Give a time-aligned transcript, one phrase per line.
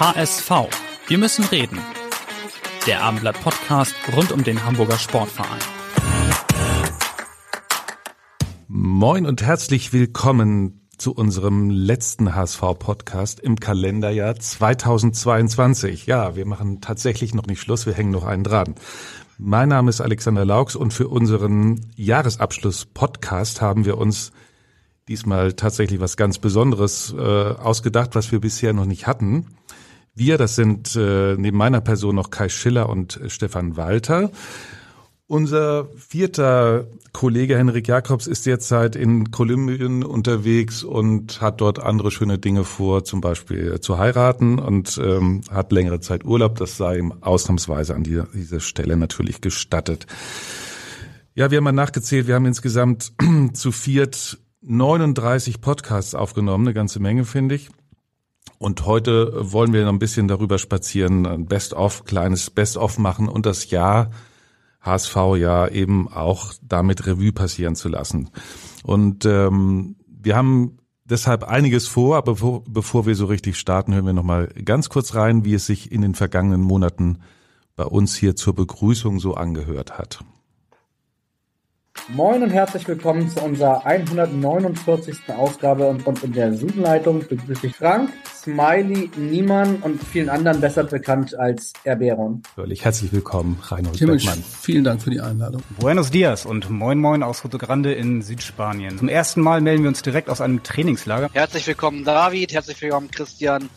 [0.00, 0.50] HSV.
[1.06, 1.78] Wir müssen reden.
[2.86, 5.60] Der Abendblatt Podcast rund um den Hamburger Sportverein.
[8.68, 16.06] Moin und herzlich willkommen zu unserem letzten HSV-Podcast im Kalenderjahr 2022.
[16.06, 18.74] Ja, wir machen tatsächlich noch nicht Schluss, wir hängen noch einen dran.
[19.38, 24.32] Mein Name ist Alexander Laux und für unseren Jahresabschluss-Podcast haben wir uns
[25.08, 29.48] diesmal tatsächlich was ganz Besonderes äh, ausgedacht, was wir bisher noch nicht hatten.
[30.14, 34.30] Wir, das sind äh, neben meiner Person noch Kai Schiller und Stefan Walter.
[35.26, 42.38] Unser vierter Kollege Henrik Jakobs ist derzeit in Kolumbien unterwegs und hat dort andere schöne
[42.38, 46.56] Dinge vor, zum Beispiel zu heiraten und ähm, hat längere Zeit Urlaub.
[46.56, 50.06] Das sei ihm ausnahmsweise an die, dieser Stelle natürlich gestattet.
[51.34, 52.26] Ja, wir haben mal nachgezählt.
[52.26, 53.14] Wir haben insgesamt
[53.54, 57.70] zu viert 39 Podcasts aufgenommen, eine ganze Menge, finde ich.
[58.62, 63.44] Und heute wollen wir noch ein bisschen darüber spazieren, ein Best-of, kleines Best-of machen und
[63.44, 64.10] das Jahr
[64.82, 68.30] HSV ja eben auch damit Revue passieren zu lassen.
[68.84, 74.06] Und ähm, wir haben deshalb einiges vor, aber bevor, bevor wir so richtig starten, hören
[74.06, 77.18] wir nochmal ganz kurz rein, wie es sich in den vergangenen Monaten
[77.74, 80.20] bei uns hier zur Begrüßung so angehört hat.
[82.08, 85.18] Moin und herzlich willkommen zu unserer 149.
[85.28, 90.84] Ausgabe und, und in der Zoom-Leitung begrüße ich Frank, Smiley, Niemann und vielen anderen besser
[90.84, 92.42] bekannt als Erberon.
[92.54, 94.44] Völlig herzlich willkommen, Reinhold Timmich, Beckmann.
[94.60, 95.62] Vielen Dank für die Einladung.
[95.78, 98.98] Buenos dias und moin moin aus Roto Grande in Südspanien.
[98.98, 101.30] Zum ersten Mal melden wir uns direkt aus einem Trainingslager.
[101.32, 103.68] Herzlich willkommen David, herzlich willkommen Christian.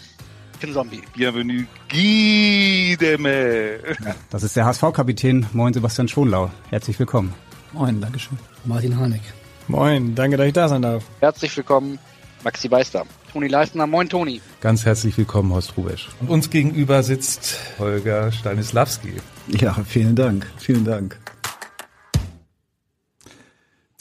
[0.74, 1.04] Zombie.
[1.16, 3.78] Bienvenue, Guideme.
[4.04, 5.46] Ja, das ist der HSV-Kapitän.
[5.54, 6.50] Moin, Sebastian Schonlau.
[6.72, 7.34] Herzlich willkommen.
[7.76, 8.38] Moin, Dankeschön.
[8.64, 9.22] Martin Harnik.
[9.68, 11.04] Moin, danke, dass ich da sein darf.
[11.20, 12.00] Herzlich willkommen,
[12.42, 13.06] Maxi Beister.
[13.34, 14.40] Toni Leistner, moin Toni.
[14.62, 16.08] Ganz herzlich willkommen, Horst Rubesch.
[16.22, 19.16] Und uns gegenüber sitzt Holger Stanislawski.
[19.50, 21.20] Ja, vielen Dank, vielen Dank.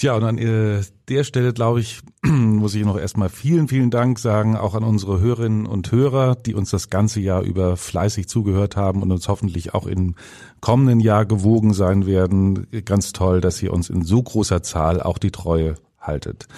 [0.04, 4.19] Tja, und an äh, der Stelle, glaube ich, muss ich noch erstmal vielen, vielen Dank
[4.19, 8.76] sagen, auch an unsere Hörerinnen und Hörer, die uns das ganze Jahr über fleißig zugehört
[8.76, 10.15] haben und uns hoffentlich auch im
[10.60, 12.66] kommenden Jahr gewogen sein werden.
[12.84, 16.48] Ganz toll, dass ihr uns in so großer Zahl auch die Treue haltet.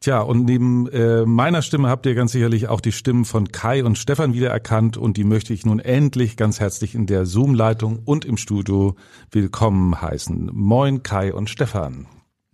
[0.00, 3.82] Tja, und neben äh, meiner Stimme habt ihr ganz sicherlich auch die Stimmen von Kai
[3.82, 8.26] und Stefan wiedererkannt und die möchte ich nun endlich ganz herzlich in der Zoom-Leitung und
[8.26, 8.94] im Studio
[9.30, 10.50] willkommen heißen.
[10.52, 12.08] Moin Kai und Stefan.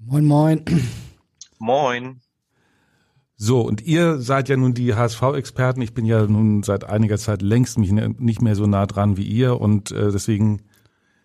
[0.07, 0.65] Moin, moin.
[1.59, 2.21] Moin.
[3.37, 5.83] So, und ihr seid ja nun die HSV-Experten.
[5.83, 9.17] Ich bin ja nun seit einiger Zeit längst mich ne, nicht mehr so nah dran
[9.17, 10.63] wie ihr und äh, deswegen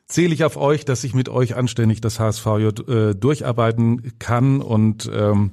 [0.08, 5.10] zähle ich auf euch, dass ich mit euch anständig das HSV äh, durcharbeiten kann und
[5.14, 5.52] ähm,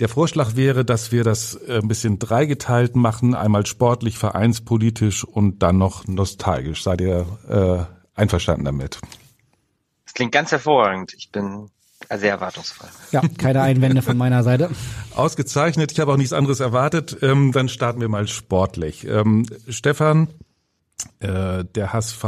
[0.00, 5.62] der Vorschlag wäre, dass wir das äh, ein bisschen dreigeteilt machen, einmal sportlich, vereinspolitisch und
[5.62, 6.82] dann noch nostalgisch.
[6.82, 9.00] Seid ihr äh, einverstanden damit?
[10.04, 11.14] Das klingt ganz hervorragend.
[11.14, 11.70] Ich bin
[12.10, 12.88] sehr erwartungsvoll.
[13.12, 14.70] Ja, keine Einwände von meiner Seite.
[15.14, 15.92] Ausgezeichnet.
[15.92, 17.18] Ich habe auch nichts anderes erwartet.
[17.22, 19.06] Ähm, dann starten wir mal sportlich.
[19.06, 20.28] Ähm, Stefan,
[21.20, 22.24] äh, der HSV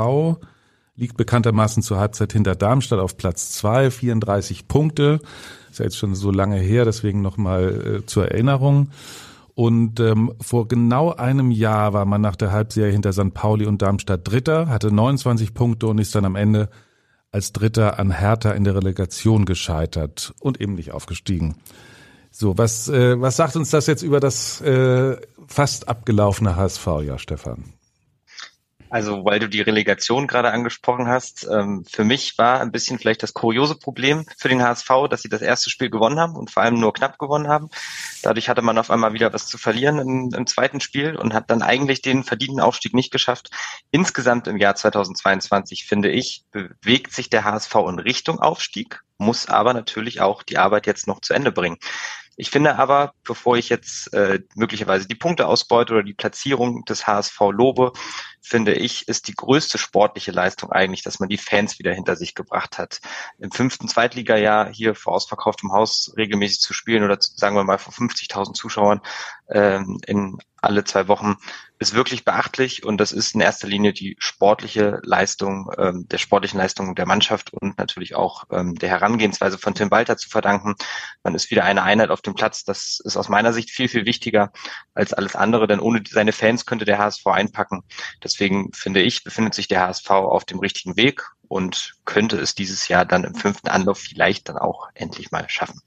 [0.94, 5.20] liegt bekanntermaßen zur Halbzeit hinter Darmstadt auf Platz zwei, 34 Punkte.
[5.70, 8.91] Ist ja jetzt schon so lange her, deswegen nochmal äh, zur Erinnerung.
[9.54, 13.32] Und ähm, vor genau einem Jahr war man nach der Halbserie hinter St.
[13.32, 16.69] Pauli und Darmstadt Dritter, hatte 29 Punkte und ist dann am Ende
[17.36, 21.56] als Dritter an Hertha in der Relegation gescheitert und eben nicht aufgestiegen.
[22.30, 27.76] So, was, äh, was sagt uns das jetzt über das äh, fast abgelaufene HSV-Jahr, Stefan?
[28.88, 33.22] Also, weil du die Relegation gerade angesprochen hast, ähm, für mich war ein bisschen vielleicht
[33.22, 36.62] das kuriose Problem für den HSV, dass sie das erste Spiel gewonnen haben und vor
[36.62, 37.68] allem nur knapp gewonnen haben.
[38.22, 41.50] Dadurch hatte man auf einmal wieder was zu verlieren im, im zweiten Spiel und hat
[41.50, 43.50] dann eigentlich den verdienten Aufstieg nicht geschafft.
[43.91, 49.74] Insgesamt im Jahr 2022, finde ich, bewegt sich der HSV in Richtung Aufstieg, muss aber
[49.74, 51.78] natürlich auch die Arbeit jetzt noch zu Ende bringen.
[52.39, 57.06] Ich finde aber, bevor ich jetzt äh, möglicherweise die Punkte ausbeute oder die Platzierung des
[57.06, 57.92] HSV lobe,
[58.41, 62.34] finde ich, ist die größte sportliche Leistung eigentlich, dass man die Fans wieder hinter sich
[62.34, 63.00] gebracht hat.
[63.38, 67.92] Im fünften Zweitligajahr hier vor ausverkauftem Haus regelmäßig zu spielen oder sagen wir mal vor
[67.92, 69.00] 50.000 Zuschauern
[69.48, 71.36] ähm, in alle zwei Wochen
[71.78, 76.59] ist wirklich beachtlich und das ist in erster Linie die sportliche Leistung, ähm, der sportlichen
[76.59, 80.74] Leistung der Mannschaft und natürlich auch ähm, der Herangehensweise von Tim Walter zu verdanken.
[81.22, 82.65] Man ist wieder eine Einheit auf dem Platz.
[82.65, 84.53] Das ist aus meiner Sicht viel, viel wichtiger
[84.94, 87.82] als alles andere, denn ohne seine Fans könnte der HSV einpacken.
[88.36, 92.86] Deswegen finde ich, befindet sich der HSV auf dem richtigen Weg und könnte es dieses
[92.88, 95.80] Jahr dann im fünften Anlauf vielleicht dann auch endlich mal schaffen.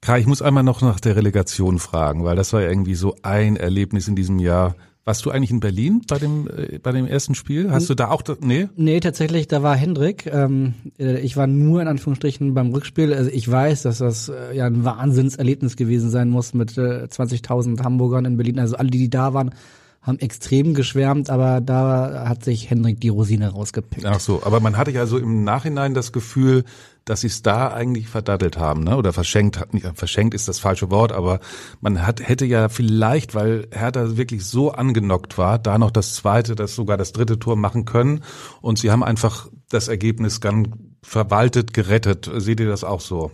[0.00, 3.14] Kai, ich muss einmal noch nach der Relegation fragen, weil das war ja irgendwie so
[3.22, 4.74] ein Erlebnis in diesem Jahr.
[5.04, 7.70] Warst du eigentlich in Berlin bei dem äh, bei dem ersten Spiel?
[7.70, 8.68] Hast du da auch nee?
[8.74, 10.26] Nee, tatsächlich, da war Hendrik.
[10.26, 13.14] Ähm, äh, ich war nur in Anführungsstrichen beim Rückspiel.
[13.14, 17.84] Also ich weiß, dass das äh, ja ein Wahnsinnserlebnis gewesen sein muss mit äh, 20.000
[17.84, 18.58] Hamburgern in Berlin.
[18.58, 19.54] Also alle, die, die da waren,
[20.04, 24.04] haben extrem geschwärmt, aber da hat sich Hendrik die Rosine rausgepickt.
[24.04, 26.64] Ach so, aber man hatte ja so im Nachhinein das Gefühl,
[27.06, 28.98] dass sie es da eigentlich verdattelt haben, ne?
[28.98, 29.72] Oder verschenkt hat.
[29.72, 31.40] Nicht, verschenkt ist das falsche Wort, aber
[31.80, 36.54] man hat, hätte ja vielleicht, weil Hertha wirklich so angenockt war, da noch das zweite,
[36.54, 38.22] das sogar das dritte Tor machen können.
[38.60, 42.30] Und sie haben einfach das Ergebnis dann verwaltet, gerettet.
[42.36, 43.30] Seht ihr das auch so,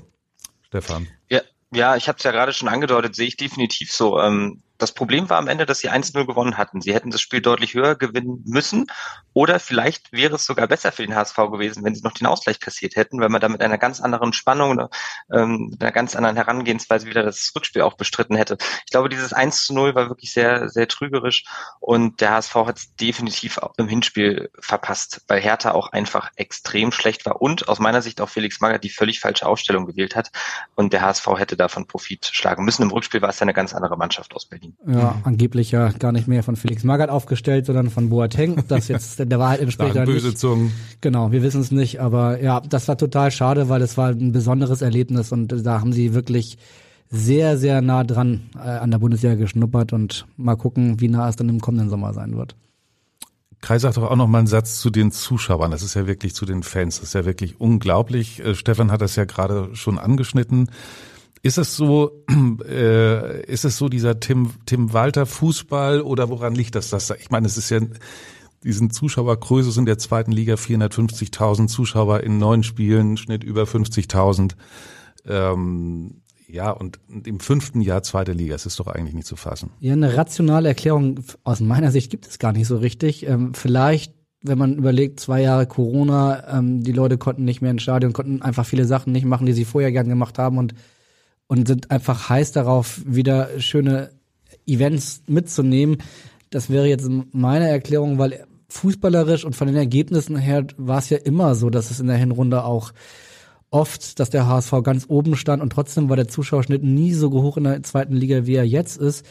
[0.63, 1.09] Stefan?
[1.29, 1.41] Ja,
[1.73, 4.21] ja, ich habe es ja gerade schon angedeutet, sehe ich definitiv so.
[4.21, 6.81] Ähm, das Problem war am Ende, dass sie 1-0 gewonnen hatten.
[6.81, 8.87] Sie hätten das Spiel deutlich höher gewinnen müssen
[9.33, 12.61] oder vielleicht wäre es sogar besser für den HSV gewesen, wenn sie noch den Ausgleich
[12.61, 14.89] kassiert hätten, weil man da mit einer ganz anderen Spannung
[15.33, 18.57] ähm, einer ganz anderen Herangehensweise wieder das Rückspiel auch bestritten hätte.
[18.85, 21.45] Ich glaube, dieses 1 0 war wirklich sehr, sehr trügerisch
[21.81, 27.27] und der HSV hat es definitiv im Hinspiel verpasst, weil Hertha auch einfach extrem schlecht
[27.27, 30.31] war und aus meiner Sicht auch Felix Magath die völlig falsche Aufstellung gewählt hat
[30.75, 32.83] und der HSV hätte davon Profit schlagen müssen.
[32.83, 34.70] Im Rückspiel war es ja eine ganz andere Mannschaft aus Berlin.
[34.87, 38.65] Ja, angeblich ja gar nicht mehr von Felix Magath aufgestellt, sondern von Boateng.
[38.69, 40.35] Das jetzt der Wahrheit entspricht Sagen böse.
[40.35, 40.73] Zungen.
[41.01, 44.33] Genau, wir wissen es nicht, aber ja, das war total schade, weil es war ein
[44.33, 46.59] besonderes Erlebnis und da haben sie wirklich
[47.11, 51.37] sehr, sehr nah dran äh, an der Bundesliga geschnuppert und mal gucken, wie nah es
[51.37, 52.55] dann im kommenden Sommer sein wird.
[53.61, 55.71] Kai sagt doch auch noch mal einen Satz zu den Zuschauern.
[55.71, 57.01] Das ist ja wirklich zu den Fans.
[57.01, 58.41] Das ist ja wirklich unglaublich.
[58.41, 60.71] Äh, Stefan hat das ja gerade schon angeschnitten.
[61.43, 62.25] Ist es so,
[62.69, 66.91] äh, ist es so dieser Tim, Tim Walter Fußball oder woran liegt das?
[66.91, 67.11] das?
[67.11, 67.81] Ich meine, es ist ja
[68.63, 74.53] diesen Zuschauergröße in der zweiten Liga 450.000 Zuschauer in neun Spielen, Schnitt über 50.000.
[75.27, 79.71] Ähm, ja, und im fünften Jahr zweite Liga, es ist doch eigentlich nicht zu fassen.
[79.81, 83.27] Ja, eine rationale Erklärung aus meiner Sicht gibt es gar nicht so richtig.
[83.27, 87.83] Ähm, vielleicht, wenn man überlegt, zwei Jahre Corona, ähm, die Leute konnten nicht mehr ins
[87.83, 90.75] Stadion, konnten einfach viele Sachen nicht machen, die sie vorher gern gemacht haben und
[91.51, 94.11] und sind einfach heiß darauf, wieder schöne
[94.67, 95.99] Events mitzunehmen.
[96.51, 101.19] Das wäre jetzt meine Erklärung, weil fußballerisch und von den Ergebnissen her war es ja
[101.19, 102.93] immer so, dass es in der Hinrunde auch
[103.69, 107.57] oft, dass der HSV ganz oben stand und trotzdem war der Zuschauerschnitt nie so hoch
[107.57, 109.27] in der zweiten Liga, wie er jetzt ist.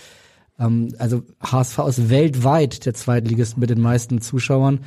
[0.60, 4.82] Ähm, also HSV ist weltweit der Zweitligist mit den meisten Zuschauern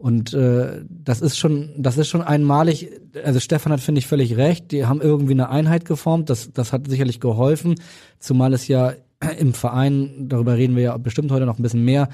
[0.00, 2.88] und äh, das ist schon, das ist schon einmalig.
[3.22, 4.72] Also Stefan hat finde ich völlig recht.
[4.72, 6.30] Die haben irgendwie eine Einheit geformt.
[6.30, 7.74] Das, das hat sicherlich geholfen,
[8.18, 8.94] zumal es ja
[9.38, 12.08] im Verein, darüber reden wir ja bestimmt heute noch ein bisschen mehr,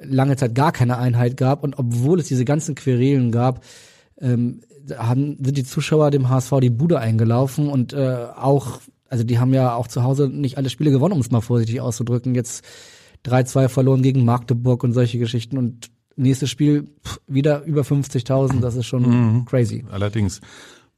[0.00, 1.64] lange Zeit gar keine Einheit gab.
[1.64, 3.64] Und obwohl es diese ganzen Querelen gab,
[4.20, 4.60] ähm,
[4.96, 9.52] haben, sind die Zuschauer dem HSV die Bude eingelaufen und äh, auch, also die haben
[9.52, 12.36] ja auch zu Hause nicht alle Spiele gewonnen, um es mal vorsichtig auszudrücken.
[12.36, 12.64] Jetzt
[13.26, 18.76] 3-2 verloren gegen Magdeburg und solche Geschichten und nächstes Spiel pff, wieder über 50.000, das
[18.76, 19.44] ist schon Mhm.
[19.44, 19.84] crazy.
[19.90, 20.40] Allerdings.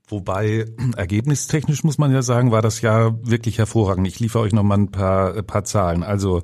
[0.09, 4.07] Wobei, ergebnistechnisch muss man ja sagen, war das ja wirklich hervorragend.
[4.07, 6.03] Ich liefere euch noch mal ein paar, ein paar Zahlen.
[6.03, 6.43] Also,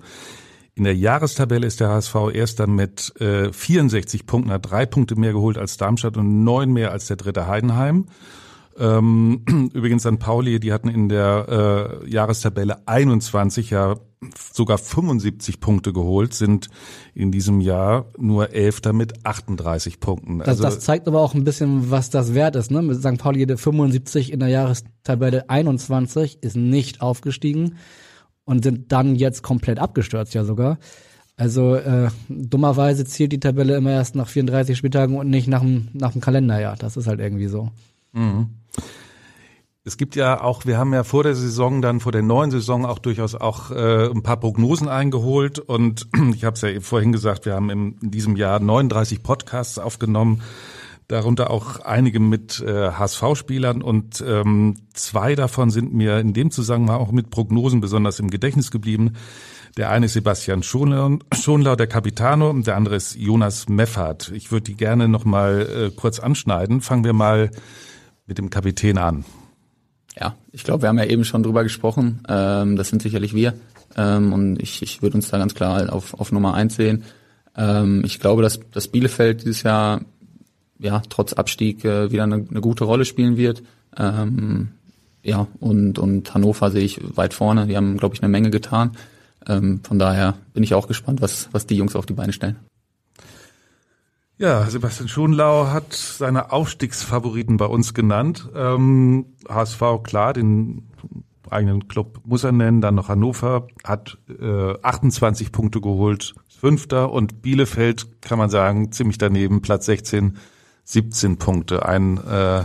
[0.74, 5.32] in der Jahrestabelle ist der HSV erster mit äh, 64 Punkten, hat drei Punkte mehr
[5.32, 8.06] geholt als Darmstadt und neun mehr als der dritte Heidenheim.
[8.78, 9.42] Ähm,
[9.74, 13.96] übrigens an Pauli, die hatten in der äh, Jahrestabelle 21, ja
[14.52, 16.68] sogar 75 Punkte geholt, sind
[17.14, 20.38] in diesem Jahr nur Elfter mit 38 Punkten.
[20.38, 22.70] Das, Also das zeigt aber auch ein bisschen, was das wert ist.
[22.70, 22.82] Ne?
[22.82, 23.18] Mit St.
[23.18, 27.76] Pauli der 75 in der Jahrestabelle 21 ist nicht aufgestiegen
[28.44, 30.78] und sind dann jetzt komplett abgestürzt ja sogar.
[31.36, 35.88] Also äh, dummerweise zielt die Tabelle immer erst nach 34 Spieltagen und nicht nach dem,
[35.92, 36.76] nach dem Kalenderjahr.
[36.76, 37.70] Das ist halt irgendwie so.
[38.12, 38.50] Mhm.
[39.84, 42.86] Es gibt ja auch, wir haben ja vor der Saison, dann vor der neuen Saison
[42.86, 47.10] auch durchaus auch äh, ein paar Prognosen eingeholt und ich habe es ja eben vorhin
[47.10, 50.42] gesagt, wir haben im, in diesem Jahr 39 Podcasts aufgenommen.
[51.08, 57.00] darunter auch einige mit äh, HSV-Spielern und ähm, zwei davon sind mir in dem Zusammenhang
[57.00, 59.14] auch mit Prognosen besonders im Gedächtnis geblieben.
[59.76, 64.30] Der eine ist Sebastian Schonlau, der Capitano, und der andere ist Jonas Meffert.
[64.32, 66.82] Ich würde die gerne noch mal äh, kurz anschneiden.
[66.82, 67.50] Fangen wir mal
[68.26, 69.24] mit dem Kapitän an.
[70.18, 72.22] Ja, ich glaube, wir haben ja eben schon drüber gesprochen.
[72.28, 73.54] Ähm, das sind sicherlich wir.
[73.96, 77.04] Ähm, und ich, ich würde uns da ganz klar auf, auf Nummer eins sehen.
[77.56, 80.02] Ähm, ich glaube, dass, dass Bielefeld dieses Jahr
[80.78, 83.62] ja trotz Abstieg äh, wieder eine, eine gute Rolle spielen wird.
[83.96, 84.68] Ähm,
[85.22, 87.66] ja, und, und Hannover sehe ich weit vorne.
[87.66, 88.92] Die haben, glaube ich, eine Menge getan.
[89.46, 92.56] Ähm, von daher bin ich auch gespannt, was, was die Jungs auf die Beine stellen.
[94.38, 98.48] Ja, Sebastian Schonlau hat seine Aufstiegsfavoriten bei uns genannt.
[98.54, 100.88] Ähm, HSV, klar, den
[101.48, 102.80] eigenen Club muss er nennen.
[102.80, 107.12] Dann noch Hannover, hat äh, 28 Punkte geholt, Fünfter.
[107.12, 110.38] Und Bielefeld, kann man sagen, ziemlich daneben, Platz 16,
[110.84, 111.86] 17 Punkte.
[111.86, 112.64] Ein, äh,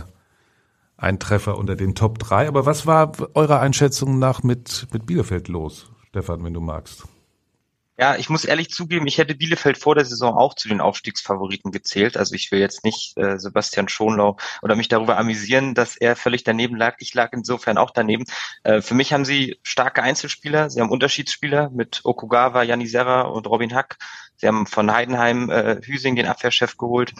[0.96, 2.48] ein Treffer unter den Top 3.
[2.48, 7.04] Aber was war eurer Einschätzung nach mit, mit Bielefeld los, Stefan, wenn du magst?
[8.00, 11.72] Ja, ich muss ehrlich zugeben, ich hätte Bielefeld vor der Saison auch zu den Aufstiegsfavoriten
[11.72, 12.16] gezählt.
[12.16, 16.44] Also ich will jetzt nicht äh, Sebastian Schonlau oder mich darüber amüsieren, dass er völlig
[16.44, 16.94] daneben lag.
[17.00, 18.24] Ich lag insofern auch daneben.
[18.62, 20.70] Äh, für mich haben sie starke Einzelspieler.
[20.70, 23.96] Sie haben Unterschiedsspieler mit Okugawa, Janni Serra und Robin Hack.
[24.36, 27.14] Sie haben von Heidenheim äh, Hüsing den Abwehrchef geholt.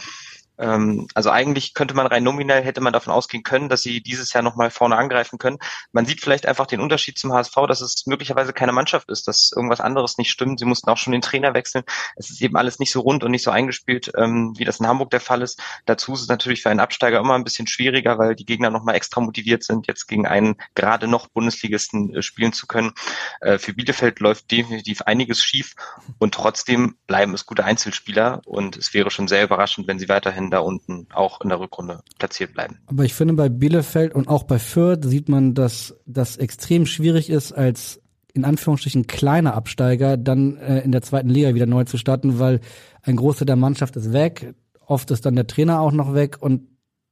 [0.58, 4.32] Ähm, also eigentlich könnte man rein nominell, hätte man davon ausgehen können, dass sie dieses
[4.32, 5.58] Jahr nochmal vorne angreifen können.
[5.92, 9.52] Man sieht vielleicht einfach den Unterschied zum HSV, dass es möglicherweise keine Mannschaft ist, dass
[9.54, 10.58] irgendwas anderes nicht stimmt.
[10.58, 11.84] Sie mussten auch schon den Trainer wechseln.
[12.16, 14.86] Es ist eben alles nicht so rund und nicht so eingespielt, ähm, wie das in
[14.86, 15.60] Hamburg der Fall ist.
[15.86, 18.96] Dazu ist es natürlich für einen Absteiger immer ein bisschen schwieriger, weil die Gegner nochmal
[18.96, 22.92] extra motiviert sind, jetzt gegen einen gerade noch Bundesligisten äh, spielen zu können.
[23.40, 25.74] Äh, für Bielefeld läuft definitiv einiges schief
[26.18, 30.47] und trotzdem bleiben es gute Einzelspieler und es wäre schon sehr überraschend, wenn sie weiterhin
[30.50, 32.78] da unten auch in der Rückrunde platziert bleiben.
[32.86, 37.30] Aber ich finde, bei Bielefeld und auch bei Fürth sieht man, dass das extrem schwierig
[37.30, 38.00] ist, als
[38.34, 42.60] in Anführungsstrichen kleiner Absteiger dann äh, in der zweiten Liga wieder neu zu starten, weil
[43.02, 44.54] ein Großteil der Mannschaft ist weg.
[44.86, 46.68] Oft ist dann der Trainer auch noch weg und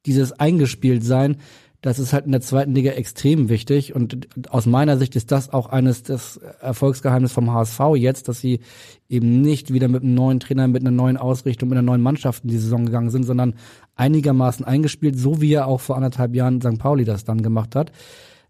[0.06, 1.38] dieses eingespielt sein
[1.82, 5.52] das ist halt in der zweiten Liga extrem wichtig und aus meiner Sicht ist das
[5.52, 8.60] auch eines des Erfolgsgeheimnis vom HSV jetzt, dass sie
[9.08, 12.44] eben nicht wieder mit einem neuen Trainer, mit einer neuen Ausrichtung, mit einer neuen Mannschaft
[12.44, 13.54] in die Saison gegangen sind, sondern
[13.94, 16.78] einigermaßen eingespielt, so wie er auch vor anderthalb Jahren St.
[16.78, 17.92] Pauli das dann gemacht hat.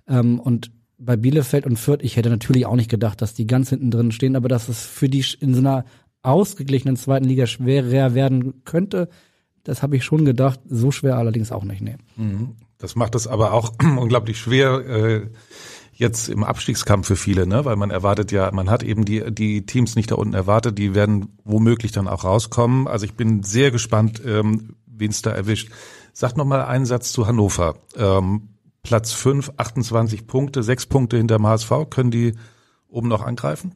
[0.08, 3.68] Ähm, und bei Bielefeld und Fürth, ich hätte natürlich auch nicht gedacht, dass die ganz
[3.68, 5.84] hinten drin stehen, aber dass es für die in so einer
[6.22, 9.08] ausgeglichenen zweiten Liga schwerer werden könnte,
[9.62, 10.60] das habe ich schon gedacht.
[10.68, 11.82] So schwer allerdings auch nicht.
[11.82, 11.96] Nee.
[12.16, 12.56] Mhm.
[12.86, 15.30] Das macht es aber auch unglaublich schwer äh,
[15.92, 17.64] jetzt im Abstiegskampf für viele, ne?
[17.64, 20.94] Weil man erwartet ja, man hat eben die die Teams nicht da unten erwartet, die
[20.94, 22.86] werden womöglich dann auch rauskommen.
[22.86, 25.72] Also ich bin sehr gespannt, ähm, wen es da erwischt.
[26.12, 27.74] Sag noch mal einen Satz zu Hannover.
[27.96, 28.50] Ähm,
[28.84, 31.90] Platz 5, 28 Punkte, sechs Punkte hinter dem HSV.
[31.90, 32.34] Können die
[32.88, 33.74] oben noch angreifen?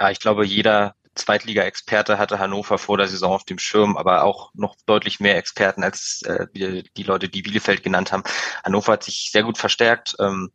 [0.00, 4.50] Ja, ich glaube, jeder Zweitliga-Experte hatte Hannover vor der Saison auf dem Schirm, aber auch
[4.54, 8.24] noch deutlich mehr Experten als äh, die Leute, die Bielefeld genannt haben.
[8.64, 10.50] Hannover hat sich sehr gut verstärkt, ähm,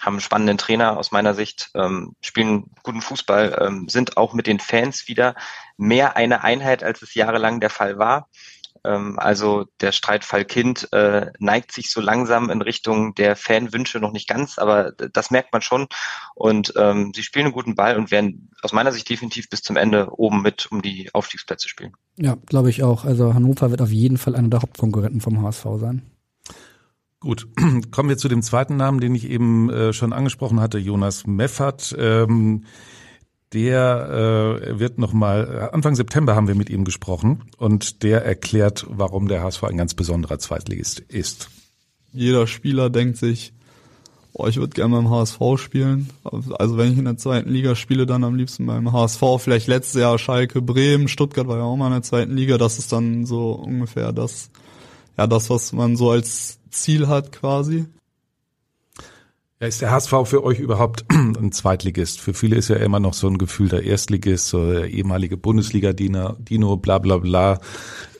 [0.00, 4.46] haben einen spannenden Trainer aus meiner Sicht, ähm, spielen guten Fußball, ähm, sind auch mit
[4.46, 5.34] den Fans wieder
[5.76, 8.28] mehr eine Einheit, als es jahrelang der Fall war.
[8.84, 14.12] Ähm, also der Streitfall Kind äh, neigt sich so langsam in Richtung der Fanwünsche noch
[14.12, 15.86] nicht ganz, aber das merkt man schon.
[16.34, 19.76] Und ähm, sie spielen einen guten Ball und werden aus meiner Sicht definitiv bis zum
[19.76, 21.94] Ende oben mit um die Aufstiegsplätze spielen.
[22.16, 23.04] Ja, glaube ich auch.
[23.04, 26.02] Also Hannover wird auf jeden Fall einer der Hauptkonkurrenten vom HSV sein.
[27.20, 27.48] Gut,
[27.90, 31.94] kommen wir zu dem zweiten Namen, den ich eben äh, schon angesprochen hatte, Jonas Meffert.
[31.98, 32.64] Ähm,
[33.54, 39.28] der äh, wird nochmal, Anfang September haben wir mit ihm gesprochen und der erklärt, warum
[39.28, 41.48] der HSV ein ganz besonderer Zweitligist ist.
[42.12, 43.52] Jeder Spieler denkt sich,
[44.32, 46.10] oh, ich würde gerne beim HSV spielen.
[46.24, 49.22] Also wenn ich in der zweiten Liga spiele, dann am liebsten beim HSV.
[49.38, 52.58] Vielleicht letztes Jahr Schalke, Bremen, Stuttgart war ja auch mal in der zweiten Liga.
[52.58, 54.50] Das ist dann so ungefähr das,
[55.16, 57.86] ja, das, was man so als Ziel hat quasi.
[59.64, 62.20] Ja, ist der HSV für euch überhaupt ein Zweitligist?
[62.20, 66.36] Für viele ist ja immer noch so ein Gefühl der Erstligist, so der ehemalige Bundesliga-Dino,
[66.38, 67.58] Dino, bla bla bla.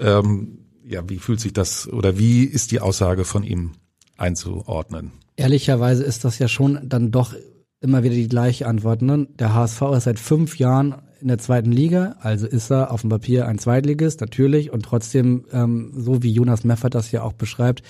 [0.00, 3.72] Ähm, ja, wie fühlt sich das oder wie ist die Aussage von ihm
[4.16, 5.12] einzuordnen?
[5.36, 7.34] Ehrlicherweise ist das ja schon dann doch
[7.82, 9.02] immer wieder die gleiche Antwort.
[9.02, 9.28] Ne?
[9.38, 13.10] Der HSV ist seit fünf Jahren in der zweiten Liga, also ist er auf dem
[13.10, 17.82] Papier ein Zweitligist, natürlich, und trotzdem, ähm, so wie Jonas Meffert das ja auch beschreibt,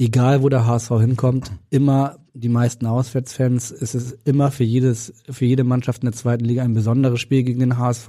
[0.00, 5.44] egal wo der HSV hinkommt, immer die meisten Auswärtsfans, es ist immer für jedes, für
[5.44, 8.08] jede Mannschaft in der zweiten Liga ein besonderes Spiel gegen den HSV.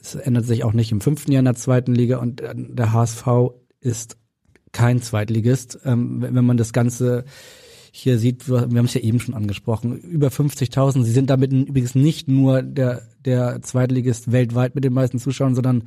[0.00, 3.26] Es ändert sich auch nicht im fünften Jahr in der zweiten Liga und der HSV
[3.80, 4.18] ist
[4.72, 5.78] kein Zweitligist.
[5.84, 7.24] Ähm, wenn man das Ganze
[7.90, 11.04] hier sieht, wir haben es ja eben schon angesprochen, über 50.000.
[11.04, 15.84] Sie sind damit übrigens nicht nur der, der Zweitligist weltweit mit den meisten Zuschauern, sondern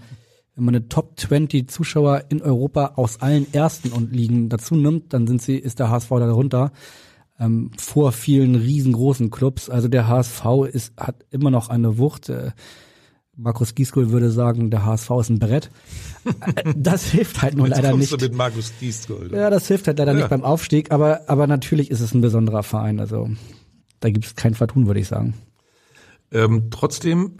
[0.55, 5.13] wenn man eine Top 20 Zuschauer in Europa aus allen ersten und Ligen dazu nimmt,
[5.13, 6.71] dann sind sie, ist der HSV darunter
[7.39, 9.69] ähm, vor vielen riesengroßen Clubs.
[9.69, 12.29] Also der HSV ist, hat immer noch eine Wucht.
[12.29, 12.51] Äh,
[13.35, 15.71] Markus Gieskol würde sagen, der HSV ist ein Brett.
[16.55, 18.11] Äh, das hilft halt nur Jetzt leider nicht.
[18.11, 19.31] Du mit Markus Gieskol.
[19.33, 20.17] Ja, das hilft halt leider Ja.
[20.19, 22.99] nicht beim Aufstieg, aber, aber natürlich ist es ein besonderer Verein.
[22.99, 23.29] Also
[24.01, 25.33] da gibt es kein Vertun, würde ich sagen.
[26.31, 27.33] Ähm, trotzdem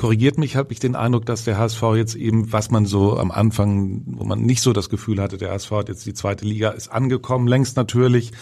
[0.00, 3.30] korrigiert mich, habe ich den Eindruck, dass der HSV jetzt eben, was man so am
[3.30, 6.70] Anfang, wo man nicht so das Gefühl hatte, der HSV hat jetzt die zweite Liga,
[6.70, 8.32] ist angekommen, längst natürlich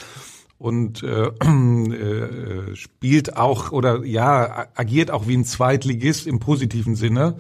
[0.57, 1.27] und äh,
[2.71, 7.39] äh, spielt auch oder ja agiert auch wie ein Zweitligist im positiven Sinne.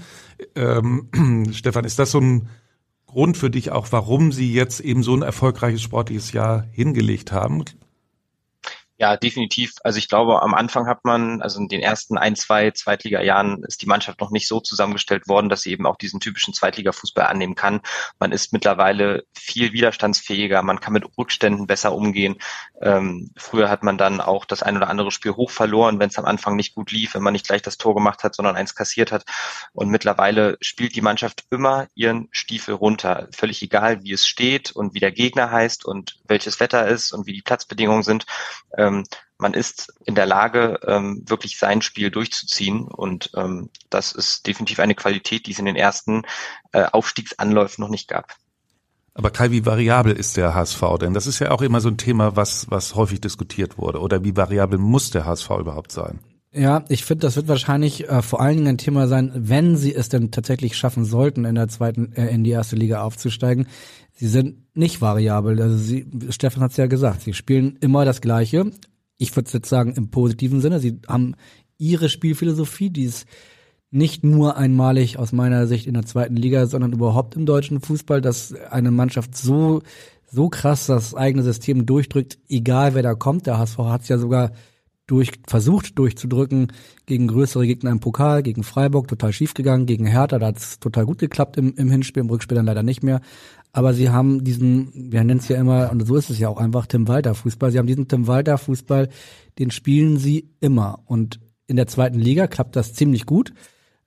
[0.56, 2.48] Ähm, Stefan, ist das so ein
[3.06, 7.62] Grund für dich auch, warum sie jetzt eben so ein erfolgreiches sportliches Jahr hingelegt haben?
[9.00, 9.74] Ja, definitiv.
[9.84, 13.80] Also ich glaube, am Anfang hat man, also in den ersten ein, zwei Zweitliga-Jahren ist
[13.80, 17.54] die Mannschaft noch nicht so zusammengestellt worden, dass sie eben auch diesen typischen Zweitliga-Fußball annehmen
[17.54, 17.80] kann.
[18.18, 22.38] Man ist mittlerweile viel widerstandsfähiger, man kann mit Rückständen besser umgehen.
[22.82, 26.18] Ähm, früher hat man dann auch das ein oder andere Spiel hoch verloren, wenn es
[26.18, 28.74] am Anfang nicht gut lief, wenn man nicht gleich das Tor gemacht hat, sondern eins
[28.74, 29.24] kassiert hat.
[29.74, 33.28] Und mittlerweile spielt die Mannschaft immer ihren Stiefel runter.
[33.30, 37.26] Völlig egal, wie es steht und wie der Gegner heißt und welches Wetter ist und
[37.26, 38.26] wie die Platzbedingungen sind.
[38.76, 39.04] Ähm,
[39.38, 42.82] man ist in der Lage, ähm, wirklich sein Spiel durchzuziehen.
[42.82, 46.22] Und ähm, das ist definitiv eine Qualität, die es in den ersten
[46.72, 48.34] äh, Aufstiegsanläufen noch nicht gab.
[49.14, 51.12] Aber Kai, wie variabel ist der HSV denn?
[51.12, 54.00] Das ist ja auch immer so ein Thema, was, was häufig diskutiert wurde.
[54.00, 56.20] Oder wie variabel muss der HSV überhaupt sein?
[56.52, 59.94] Ja, ich finde, das wird wahrscheinlich äh, vor allen Dingen ein Thema sein, wenn sie
[59.94, 63.66] es denn tatsächlich schaffen sollten, in der zweiten, äh, in die erste Liga aufzusteigen.
[64.14, 65.60] Sie sind nicht variabel.
[65.60, 68.70] Also sie, Stefan hat es ja gesagt, sie spielen immer das Gleiche.
[69.18, 70.80] Ich würde jetzt sagen im positiven Sinne.
[70.80, 71.34] Sie haben
[71.76, 73.26] ihre Spielphilosophie, die ist
[73.90, 78.20] nicht nur einmalig aus meiner Sicht in der zweiten Liga, sondern überhaupt im deutschen Fußball,
[78.20, 79.82] dass eine Mannschaft so
[80.30, 83.46] so krass das eigene System durchdrückt, egal wer da kommt.
[83.46, 84.52] Der HSV hat es ja sogar
[85.08, 86.68] durch, versucht durchzudrücken
[87.06, 90.78] gegen größere Gegner im Pokal, gegen Freiburg, total schief gegangen, gegen Hertha, da hat es
[90.78, 93.20] total gut geklappt im, im Hinspiel, im Rückspiel dann leider nicht mehr.
[93.72, 96.58] Aber sie haben diesen, wir nennen es ja immer, und so ist es ja auch
[96.58, 97.72] einfach, Tim Walter Fußball.
[97.72, 99.08] Sie haben diesen Tim Walter Fußball,
[99.58, 101.00] den spielen sie immer.
[101.06, 103.52] Und in der zweiten Liga klappt das ziemlich gut.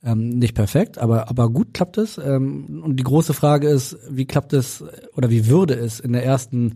[0.03, 2.17] Ähm, nicht perfekt, aber, aber gut klappt es.
[2.17, 4.83] Ähm, und die große Frage ist, wie klappt es
[5.15, 6.71] oder wie würde es in der ersten,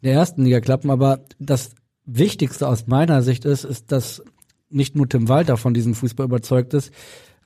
[0.00, 0.90] in der ersten Liga klappen?
[0.90, 1.74] Aber das
[2.18, 4.22] Wichtigste aus meiner Sicht ist, ist, dass
[4.70, 6.92] nicht nur Tim Walter von diesem Fußball überzeugt ist,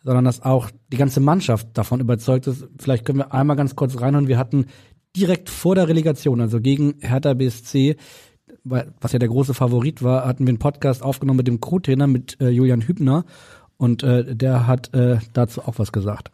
[0.03, 2.69] sondern dass auch die ganze Mannschaft davon überzeugt ist.
[2.79, 4.29] Vielleicht können wir einmal ganz kurz reinhören.
[4.29, 4.67] Wir hatten
[5.17, 7.97] direkt vor der Relegation, also gegen Hertha BSC,
[8.63, 12.41] was ja der große Favorit war, hatten wir einen Podcast aufgenommen mit dem Co-Trainer, mit
[12.41, 13.25] äh, Julian Hübner.
[13.77, 16.31] Und äh, der hat äh, dazu auch was gesagt.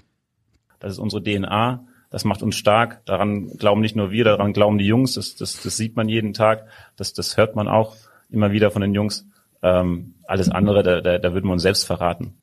[0.79, 1.85] Das ist unsere DNA.
[2.11, 3.05] Das macht uns stark.
[3.07, 5.15] Daran glauben nicht nur wir, daran glauben die Jungs.
[5.15, 6.67] Das, das, das sieht man jeden Tag.
[6.97, 7.97] Das, das hört man auch
[8.33, 9.27] immer wieder von den Jungs.
[9.63, 12.35] Ähm, alles andere, da, da, da würden wir uns selbst verraten.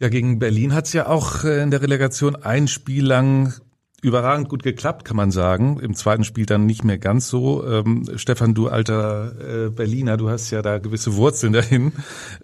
[0.00, 3.54] Ja, gegen Berlin hat's ja auch äh, in der Relegation ein Spiel lang
[4.02, 5.80] überragend gut geklappt, kann man sagen.
[5.80, 7.66] Im zweiten Spiel dann nicht mehr ganz so.
[7.66, 11.92] Ähm, Stefan, du alter äh, Berliner, du hast ja da gewisse Wurzeln dahin,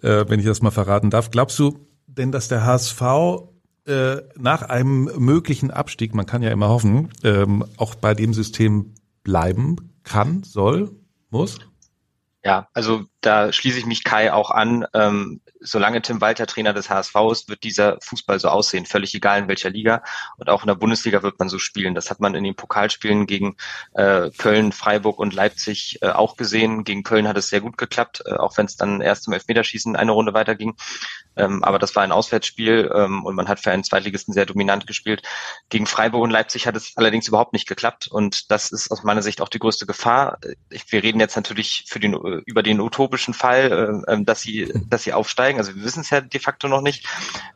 [0.01, 1.31] äh, wenn ich das mal verraten darf.
[1.31, 3.03] Glaubst du denn, dass der HSV
[3.87, 8.95] äh, nach einem möglichen Abstieg, man kann ja immer hoffen, ähm, auch bei dem System
[9.23, 10.97] bleiben kann, soll,
[11.31, 11.59] muss?
[12.45, 14.87] Ja, also da schließe ich mich Kai auch an.
[14.95, 19.41] Ähm, solange Tim Walter Trainer des HSV ist, wird dieser Fußball so aussehen, völlig egal
[19.41, 20.03] in welcher Liga.
[20.39, 21.95] Und auch in der Bundesliga wird man so spielen.
[21.95, 23.57] Das hat man in den Pokalspielen gegen
[23.93, 26.85] äh, Köln, Freiburg und Leipzig äh, auch gesehen.
[26.85, 29.97] Gegen Köln hat es sehr gut geklappt, äh, auch wenn es dann erst im Elfmeterschießen
[29.97, 30.77] eine Runde weiterging.
[31.37, 34.87] Ähm, aber das war ein Auswärtsspiel ähm, und man hat für einen Zweitligisten sehr dominant
[34.87, 35.23] gespielt.
[35.69, 38.09] Gegen Freiburg und Leipzig hat es allerdings überhaupt nicht geklappt.
[38.09, 40.39] Und das ist aus meiner Sicht auch die größte Gefahr.
[40.71, 45.03] Ich, wir reden jetzt natürlich für den, über den utopischen Fall, äh, dass sie, dass
[45.03, 45.59] sie aufsteigen.
[45.59, 47.07] Also wir wissen es ja de facto noch nicht.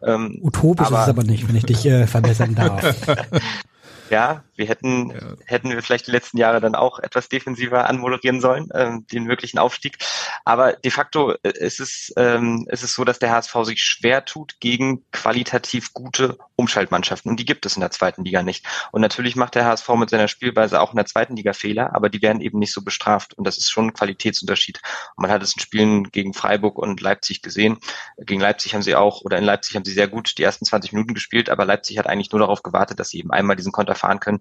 [0.03, 2.83] Ähm, Utopisch ist es aber nicht, wenn ich dich äh, verbessern darf.
[4.15, 5.35] Ja, wir hätten, ja.
[5.45, 9.59] hätten wir vielleicht die letzten Jahre dann auch etwas defensiver anmoderieren sollen, ähm, den möglichen
[9.59, 9.99] Aufstieg.
[10.45, 14.25] Aber de facto äh, ist es, ähm, ist es so, dass der HSV sich schwer
[14.25, 17.29] tut gegen qualitativ gute Umschaltmannschaften.
[17.29, 18.65] Und die gibt es in der zweiten Liga nicht.
[18.93, 22.09] Und natürlich macht der HSV mit seiner Spielweise auch in der zweiten Liga Fehler, aber
[22.09, 23.35] die werden eben nicht so bestraft.
[23.35, 24.81] Und das ist schon ein Qualitätsunterschied.
[25.17, 27.79] Und man hat es in Spielen gegen Freiburg und Leipzig gesehen.
[28.19, 30.93] Gegen Leipzig haben sie auch, oder in Leipzig haben sie sehr gut die ersten 20
[30.93, 33.97] Minuten gespielt, aber Leipzig hat eigentlich nur darauf gewartet, dass sie eben einmal diesen Konter
[34.05, 34.41] fahren können.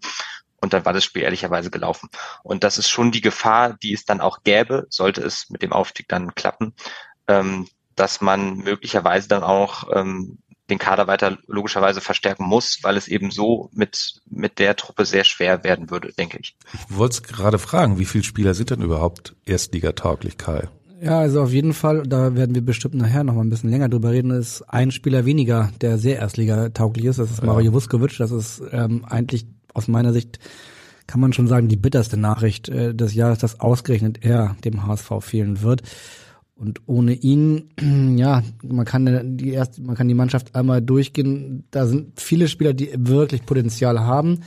[0.62, 2.10] Und dann war das Spiel ehrlicherweise gelaufen.
[2.42, 5.74] Und das ist schon die Gefahr, die es dann auch gäbe, sollte es mit dem
[5.74, 6.74] Aufstieg dann klappen,
[7.28, 10.38] ähm, dass man möglicherweise dann auch ähm,
[10.70, 15.26] den Kader weiter logischerweise verstärken muss, weil es eben so mit, mit der Truppe sehr
[15.26, 16.56] schwer werden würde, denke ich.
[16.74, 20.70] Ich wollte gerade fragen, wie viele Spieler sind denn überhaupt erstligatauglich, Kai?
[21.04, 23.90] Ja, also auf jeden Fall, da werden wir bestimmt nachher noch mal ein bisschen länger
[23.90, 27.20] drüber reden, ist ein Spieler weniger, der sehr erstligatauglich ist.
[27.20, 27.74] Das ist Mario ja.
[27.74, 28.18] Vuskovic.
[28.20, 30.40] Das ist ähm, eigentlich aus meiner Sicht,
[31.06, 35.12] kann man schon sagen, die bitterste Nachricht äh, des Jahres, dass ausgerechnet er dem HSV
[35.20, 35.82] fehlen wird.
[36.56, 37.72] Und ohne ihn,
[38.18, 41.66] ja, man kann die erst, man kann die Mannschaft einmal durchgehen.
[41.72, 44.40] Da sind viele Spieler, die wirklich Potenzial haben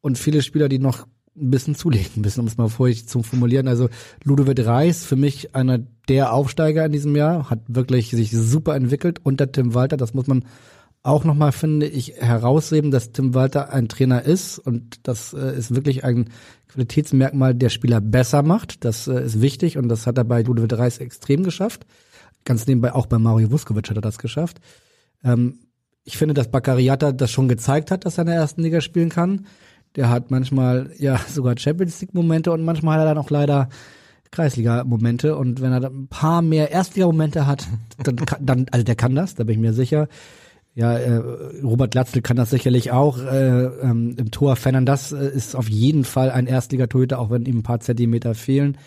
[0.00, 3.68] und viele Spieler, die noch ein bisschen zulegen müssen, um es mal vorsichtig zu formulieren.
[3.68, 3.88] Also
[4.24, 9.20] Ludovic Reis, für mich einer der Aufsteiger in diesem Jahr, hat wirklich sich super entwickelt
[9.22, 9.96] unter Tim Walter.
[9.96, 10.44] Das muss man
[11.02, 15.74] auch nochmal, finde ich, herausheben, dass Tim Walter ein Trainer ist und das äh, ist
[15.74, 16.28] wirklich ein
[16.68, 18.84] Qualitätsmerkmal, der Spieler besser macht.
[18.84, 21.86] Das äh, ist wichtig und das hat er bei Ludovic Reis extrem geschafft.
[22.44, 24.60] Ganz nebenbei auch bei Mario Vuskovic hat er das geschafft.
[25.24, 25.60] Ähm,
[26.04, 29.10] ich finde, dass Baccariata das schon gezeigt hat, dass er in der ersten Liga spielen
[29.10, 29.46] kann.
[29.96, 33.68] Der hat manchmal ja sogar Champions League Momente und manchmal hat er dann auch leider
[34.30, 37.66] Kreisliga Momente und wenn er ein paar mehr Erstliga Momente hat,
[38.02, 40.08] dann, dann also der kann das, da bin ich mir sicher.
[40.72, 41.16] Ja, äh,
[41.64, 44.54] Robert Glatzel kann das sicherlich auch äh, ähm, im Tor.
[44.54, 48.78] Fernandes äh, ist auf jeden Fall ein Erstligatorhüter, auch wenn ihm ein paar Zentimeter fehlen.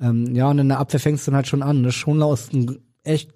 [0.00, 1.80] Ähm, ja, und in der Abwehr fängst du dann halt schon an.
[1.80, 1.92] Ne?
[1.92, 3.30] Schonlau ist ein echt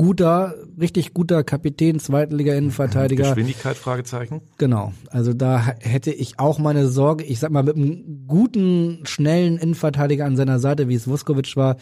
[0.00, 3.28] guter, richtig guter Kapitän, Zweitliga-Innenverteidiger.
[3.28, 4.40] Geschwindigkeit, Fragezeichen?
[4.56, 4.94] Genau.
[5.10, 10.24] Also da hätte ich auch meine Sorge, ich sag mal, mit einem guten, schnellen Innenverteidiger
[10.24, 11.76] an seiner Seite, wie es Vuskovic war,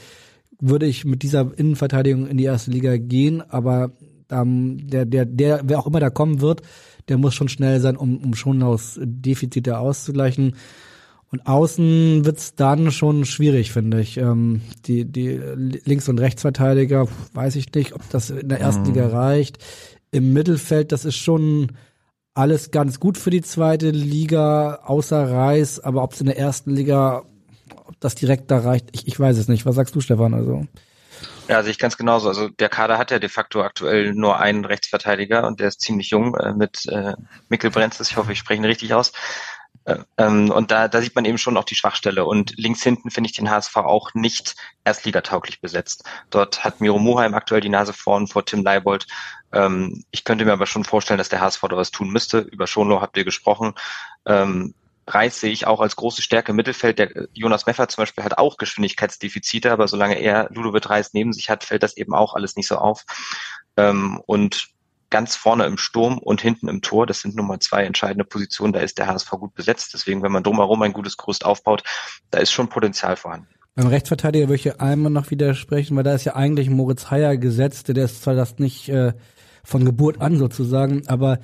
[0.59, 3.93] würde ich mit dieser Innenverteidigung in die erste Liga gehen, aber
[4.31, 6.63] ähm, der, der, der, wer auch immer da kommen wird,
[7.09, 10.57] der muss schon schnell sein, um, um schon aus Defizite auszugleichen.
[11.31, 14.17] Und außen wird's dann schon schwierig, finde ich.
[14.17, 15.39] Ähm, die, die
[15.85, 18.89] Links- und Rechtsverteidiger, weiß ich nicht, ob das in der ersten mhm.
[18.89, 19.59] Liga reicht.
[20.11, 21.73] Im Mittelfeld, das ist schon
[22.33, 26.71] alles ganz gut für die zweite Liga, außer Reis, aber ob es in der ersten
[26.71, 27.25] Liga,
[27.85, 29.67] ob das direkt da reicht, ich, ich weiß es nicht.
[29.67, 30.33] Was sagst du, Stefan?
[30.33, 30.65] Also
[31.49, 32.29] ja, sehe ich ganz genauso.
[32.29, 36.11] Also der Kader hat ja de facto aktuell nur einen Rechtsverteidiger und der ist ziemlich
[36.11, 37.15] jung äh, mit äh,
[37.49, 38.11] Mikkel Brenzes.
[38.11, 39.13] Ich hoffe, ich spreche ihn richtig aus.
[40.17, 42.25] Ähm, und da, da sieht man eben schon auch die Schwachstelle.
[42.25, 46.05] Und links hinten finde ich den HSV auch nicht erstligatauglich besetzt.
[46.31, 49.07] Dort hat Miro Moheim aktuell die Nase vorn vor Tim Leibold.
[49.53, 52.41] Ähm, ich könnte mir aber schon vorstellen, dass der HSV da was tun müsste.
[52.41, 53.75] Über Schonlo habt ihr gesprochen.
[54.27, 54.75] Ähm,
[55.07, 56.99] Reis sehe ich auch als große Stärke im Mittelfeld.
[56.99, 61.49] Der Jonas Meffer zum Beispiel hat auch Geschwindigkeitsdefizite, aber solange er Ludovic Reis neben sich
[61.49, 63.07] hat, fällt das eben auch alles nicht so auf.
[64.27, 64.69] Und
[65.11, 67.07] ganz vorne im Sturm und hinten im Tor.
[67.07, 68.73] Das sind nun mal zwei entscheidende Positionen.
[68.73, 69.95] Da ist der HSV gut besetzt.
[69.95, 71.83] Deswegen, wenn man drumherum ein gutes Gerüst aufbaut,
[72.31, 73.49] da ist schon Potenzial vorhanden.
[73.75, 77.89] Beim Rechtsverteidiger würde ich einmal noch widersprechen, weil da ist ja eigentlich Moritz Heyer gesetzt.
[77.89, 79.13] Der ist zwar das nicht äh,
[79.63, 81.39] von Geburt an sozusagen, aber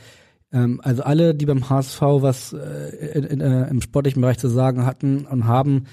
[0.53, 4.87] ähm, also alle, die beim HSV was äh, in, äh, im sportlichen Bereich zu sagen
[4.87, 5.85] hatten und haben,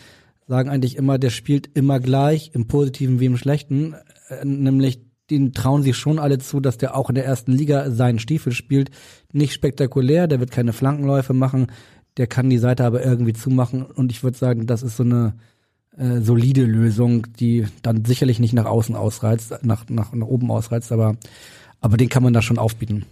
[0.48, 3.96] sagen eigentlich immer, der spielt immer gleich, im Positiven wie im Schlechten,
[4.30, 7.89] äh, nämlich den trauen sich schon alle zu, dass der auch in der ersten Liga
[7.89, 8.91] seinen Stiefel spielt.
[9.32, 11.67] Nicht spektakulär, der wird keine Flankenläufe machen,
[12.17, 15.34] der kann die Seite aber irgendwie zumachen und ich würde sagen, das ist so eine
[15.98, 20.91] äh, solide Lösung, die dann sicherlich nicht nach außen ausreizt, nach, nach, nach oben ausreizt,
[20.91, 21.15] aber,
[21.80, 23.06] aber den kann man da schon aufbieten.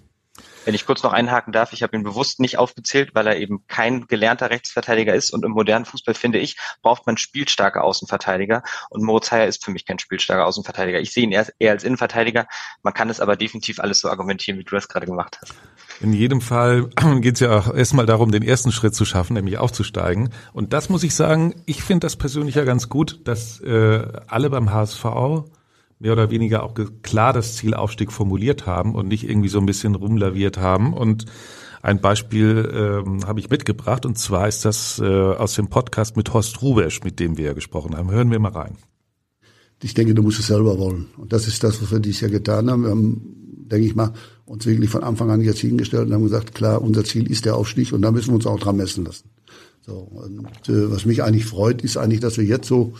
[0.66, 3.66] Wenn ich kurz noch einhaken darf, ich habe ihn bewusst nicht aufgezählt, weil er eben
[3.68, 5.32] kein gelernter Rechtsverteidiger ist.
[5.32, 8.64] Und im modernen Fußball, finde ich, braucht man spielstarke Außenverteidiger.
[8.90, 11.00] Und Moritz Heyer ist für mich kein spielstarker Außenverteidiger.
[11.00, 12.48] Ich sehe ihn eher, als Innenverteidiger.
[12.84, 15.54] Man kann es aber definitiv alles so argumentieren, wie du das gerade gemacht hast.
[16.02, 16.90] In jedem Fall
[17.22, 20.30] geht es ja auch erstmal darum, den ersten Schritt zu schaffen, nämlich aufzusteigen.
[20.54, 24.50] Und das muss ich sagen, ich finde das persönlich ja ganz gut, dass äh, alle
[24.50, 25.06] beim HSV
[26.00, 29.66] mehr oder weniger auch klar das Ziel Aufstieg formuliert haben und nicht irgendwie so ein
[29.66, 30.94] bisschen rumlaviert haben.
[30.94, 31.26] Und
[31.82, 36.34] ein Beispiel ähm, habe ich mitgebracht und zwar ist das äh, aus dem Podcast mit
[36.34, 38.12] Horst Rubesch, mit dem wir ja gesprochen haben.
[38.12, 38.78] Hören wir mal rein.
[39.82, 41.08] Ich denke, du musst es selber wollen.
[41.18, 42.84] Und das ist das, was wir dieses Jahr getan haben.
[42.84, 43.22] Wir haben,
[43.70, 44.14] denke ich mal,
[44.46, 47.56] uns wirklich von Anfang an jetzt hingestellt und haben gesagt, klar, unser Ziel ist der
[47.56, 49.30] Aufstieg und da müssen wir uns auch dran messen lassen.
[49.86, 52.94] So, und äh, was mich eigentlich freut, ist eigentlich, dass wir jetzt so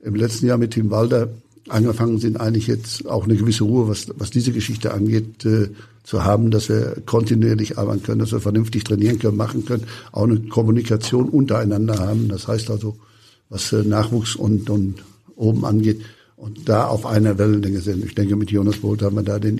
[0.00, 1.28] im letzten Jahr mit Tim Walder
[1.68, 5.68] angefangen sind, eigentlich jetzt auch eine gewisse Ruhe, was, was diese Geschichte angeht, äh,
[6.02, 10.24] zu haben, dass wir kontinuierlich arbeiten können, dass wir vernünftig trainieren können, machen können, auch
[10.24, 12.28] eine Kommunikation untereinander haben.
[12.28, 12.96] Das heißt also,
[13.48, 15.02] was äh, Nachwuchs und, und
[15.36, 16.02] oben angeht,
[16.42, 18.04] und da auf einer Wellenlänge sind.
[18.04, 19.58] Ich denke, mit Jonas Bolt haben wir da den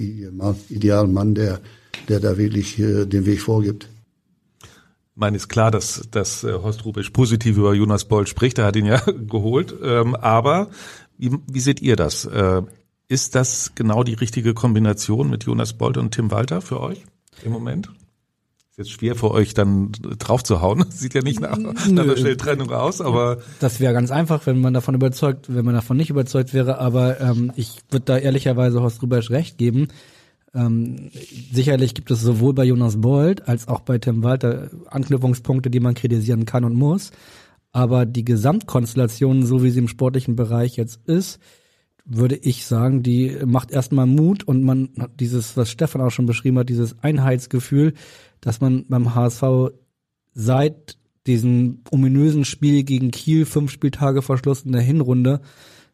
[0.68, 1.60] idealen Mann, der,
[2.08, 3.88] der da wirklich äh, den Weg vorgibt.
[4.64, 4.68] Ich
[5.14, 8.58] meine, ist klar, dass, dass äh, Horst Rubisch positiv über Jonas Bolt spricht.
[8.58, 9.72] Er hat ihn ja geholt.
[9.80, 10.70] Ähm, aber
[11.22, 12.24] wie, wie seht ihr das?
[12.24, 12.62] Äh,
[13.08, 17.04] ist das genau die richtige Kombination mit Jonas Bolt und Tim Walter für euch
[17.44, 17.90] im Moment?
[18.70, 20.84] Ist jetzt schwer für euch dann drauf zu hauen.
[20.90, 23.38] Sieht ja nicht nach, nach einer Schnelltrennung aus, aber.
[23.60, 27.20] Das wäre ganz einfach, wenn man davon überzeugt, wenn man davon nicht überzeugt wäre, aber
[27.20, 29.88] ähm, ich würde da ehrlicherweise Horst Rubisch recht geben.
[30.54, 31.10] Ähm,
[31.52, 35.94] sicherlich gibt es sowohl bei Jonas Bold als auch bei Tim Walter Anknüpfungspunkte, die man
[35.94, 37.12] kritisieren kann und muss.
[37.72, 41.40] Aber die Gesamtkonstellation, so wie sie im sportlichen Bereich jetzt ist,
[42.04, 46.26] würde ich sagen, die macht erstmal Mut und man hat dieses, was Stefan auch schon
[46.26, 47.94] beschrieben hat, dieses Einheitsgefühl,
[48.40, 49.42] dass man beim HSV
[50.34, 55.40] seit diesem ominösen Spiel gegen Kiel, fünf Spieltage vor in der Hinrunde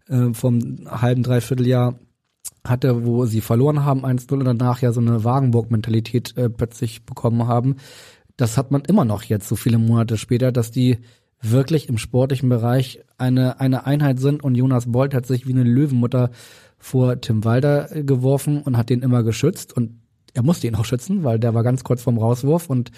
[0.09, 1.99] äh, vom halben, dreiviertel Jahr
[2.65, 7.47] hatte, wo sie verloren haben 1-0 und danach ja so eine Wagenburg-Mentalität äh, plötzlich bekommen
[7.47, 7.77] haben.
[8.37, 10.99] Das hat man immer noch jetzt, so viele Monate später, dass die
[11.41, 14.43] wirklich im sportlichen Bereich eine, eine Einheit sind.
[14.43, 16.31] Und Jonas Bolt hat sich wie eine Löwenmutter
[16.79, 19.73] vor Tim Walder geworfen und hat den immer geschützt.
[19.73, 20.01] Und
[20.35, 22.69] er musste ihn auch schützen, weil der war ganz kurz vorm Rauswurf.
[22.71, 22.91] Und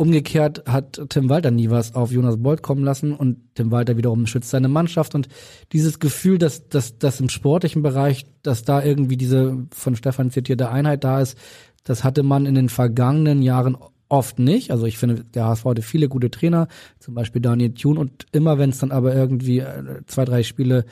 [0.00, 3.12] Umgekehrt hat Tim Walter nie was auf Jonas Bolt kommen lassen.
[3.12, 5.14] Und Tim Walter wiederum schützt seine Mannschaft.
[5.14, 5.28] Und
[5.72, 10.70] dieses Gefühl, dass, dass, dass im sportlichen Bereich, dass da irgendwie diese von Stefan zitierte
[10.70, 11.36] Einheit da ist,
[11.84, 13.76] das hatte man in den vergangenen Jahren
[14.10, 14.70] oft nicht.
[14.70, 16.68] Also ich finde, der HSV hatte viele gute Trainer,
[16.98, 20.84] zum Beispiel Daniel Thune und immer wenn es dann aber irgendwie äh, zwei, drei Spiele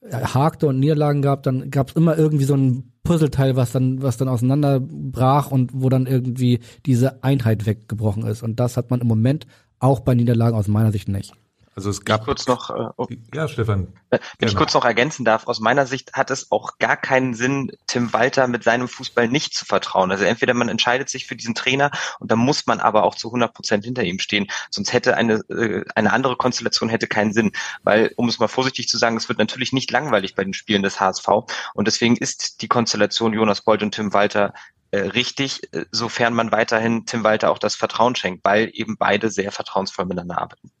[0.00, 4.02] äh, hakte und Niederlagen gab, dann gab es immer irgendwie so ein Puzzleteil, was dann,
[4.02, 8.42] was dann auseinanderbrach und wo dann irgendwie diese Einheit weggebrochen ist.
[8.42, 9.46] Und das hat man im Moment
[9.78, 11.32] auch bei Niederlagen aus meiner Sicht nicht.
[11.78, 13.92] Also es gab kurz noch, äh, oh, ja, Stefan.
[14.10, 14.50] Wenn genau.
[14.50, 18.12] ich kurz noch ergänzen darf, aus meiner Sicht hat es auch gar keinen Sinn, Tim
[18.12, 20.10] Walter mit seinem Fußball nicht zu vertrauen.
[20.10, 23.28] Also entweder man entscheidet sich für diesen Trainer und dann muss man aber auch zu
[23.28, 24.48] 100 Prozent hinter ihm stehen.
[24.70, 27.52] Sonst hätte eine, äh, eine andere Konstellation hätte keinen Sinn.
[27.84, 30.82] Weil, um es mal vorsichtig zu sagen, es wird natürlich nicht langweilig bei den Spielen
[30.82, 31.28] des HSV.
[31.74, 34.52] Und deswegen ist die Konstellation Jonas Bolt und Tim Walter
[34.90, 39.30] äh, richtig, äh, sofern man weiterhin Tim Walter auch das Vertrauen schenkt, weil eben beide
[39.30, 40.72] sehr vertrauensvoll miteinander arbeiten.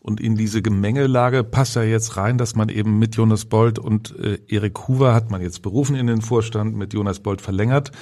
[0.00, 4.18] Und in diese Gemengelage passt ja jetzt rein, dass man eben mit Jonas Bolt und
[4.18, 7.92] äh, Erik Huber hat man jetzt berufen in den Vorstand, mit Jonas Bolt verlängert.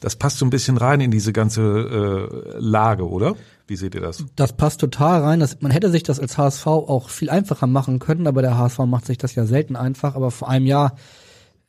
[0.00, 3.36] Das passt so ein bisschen rein in diese ganze äh, Lage, oder?
[3.66, 4.24] Wie seht ihr das?
[4.34, 5.40] Das passt total rein.
[5.40, 8.80] Das, man hätte sich das als HSV auch viel einfacher machen können, aber der HSV
[8.80, 10.16] macht sich das ja selten einfach.
[10.16, 10.96] Aber vor einem Jahr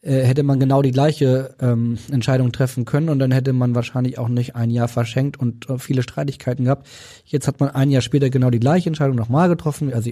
[0.04, 4.20] äh, hätte man genau die gleiche ähm, Entscheidung treffen können und dann hätte man wahrscheinlich
[4.20, 6.88] auch nicht ein Jahr verschenkt und äh, viele Streitigkeiten gehabt.
[7.24, 9.94] Jetzt hat man ein Jahr später genau die gleiche Entscheidung nochmal getroffen.
[9.94, 10.12] Also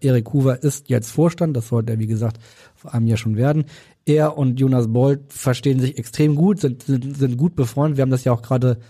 [0.00, 2.38] Erik Hoover ist jetzt Vorstand, das sollte er wie gesagt
[2.74, 3.64] vor einem Jahr schon werden.
[4.04, 7.96] Er und Jonas Bolt verstehen sich extrem gut, sind, sind, sind gut befreundet.
[7.96, 8.80] Wir haben das ja auch gerade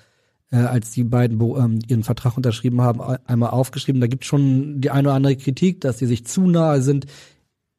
[0.50, 4.00] äh, als die beiden ähm, ihren Vertrag unterschrieben haben, einmal aufgeschrieben.
[4.00, 7.06] Da gibt schon die eine oder andere Kritik, dass sie sich zu nahe sind.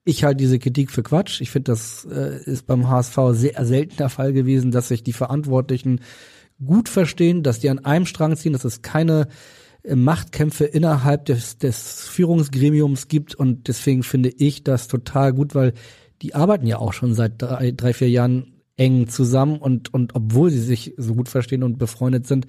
[0.06, 1.40] Ich halte diese Kritik für Quatsch.
[1.40, 5.14] Ich finde, das äh, ist beim HSV sehr selten der Fall gewesen, dass sich die
[5.14, 6.02] Verantwortlichen
[6.64, 9.28] gut verstehen, dass die an einem Strang ziehen, dass es keine
[9.84, 15.74] äh, Machtkämpfe innerhalb des, des Führungsgremiums gibt und deswegen finde ich das total gut, weil
[16.22, 20.50] die arbeiten ja auch schon seit drei, drei vier Jahren eng zusammen und, und obwohl
[20.50, 22.48] sie sich so gut verstehen und befreundet sind,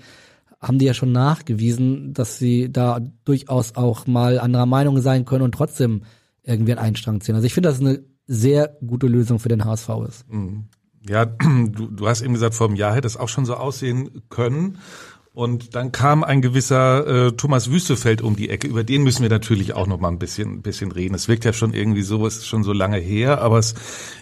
[0.60, 5.42] haben die ja schon nachgewiesen, dass sie da durchaus auch mal anderer Meinung sein können
[5.42, 6.02] und trotzdem
[6.44, 7.34] irgendwie an einen Strang ziehen.
[7.34, 10.30] Also ich finde, das ist eine sehr gute Lösung für den HSV ist.
[10.30, 10.68] Mhm.
[11.08, 14.22] Ja, du, du hast eben gesagt, vor einem Jahr hätte es auch schon so aussehen
[14.28, 14.78] können.
[15.32, 18.68] Und dann kam ein gewisser äh, Thomas Wüstefeld um die Ecke.
[18.68, 21.16] Über den müssen wir natürlich auch noch mal ein bisschen, ein bisschen reden.
[21.16, 23.74] Es wirkt ja schon irgendwie so, es ist schon so lange her, aber es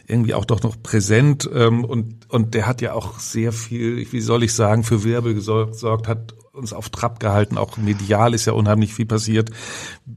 [0.07, 1.49] irgendwie auch doch noch präsent.
[1.53, 5.35] Ähm, und, und der hat ja auch sehr viel, wie soll ich sagen, für Wirbel
[5.35, 7.59] gesorgt, hat uns auf Trab gehalten.
[7.59, 9.51] Auch medial ist ja unheimlich viel passiert.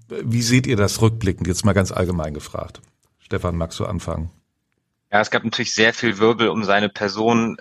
[0.10, 1.48] Wie seht ihr das rückblickend?
[1.48, 2.82] Jetzt mal ganz allgemein gefragt.
[3.20, 4.30] Stefan, magst du anfangen?
[5.12, 7.58] Ja, es gab natürlich sehr viel Wirbel um seine Person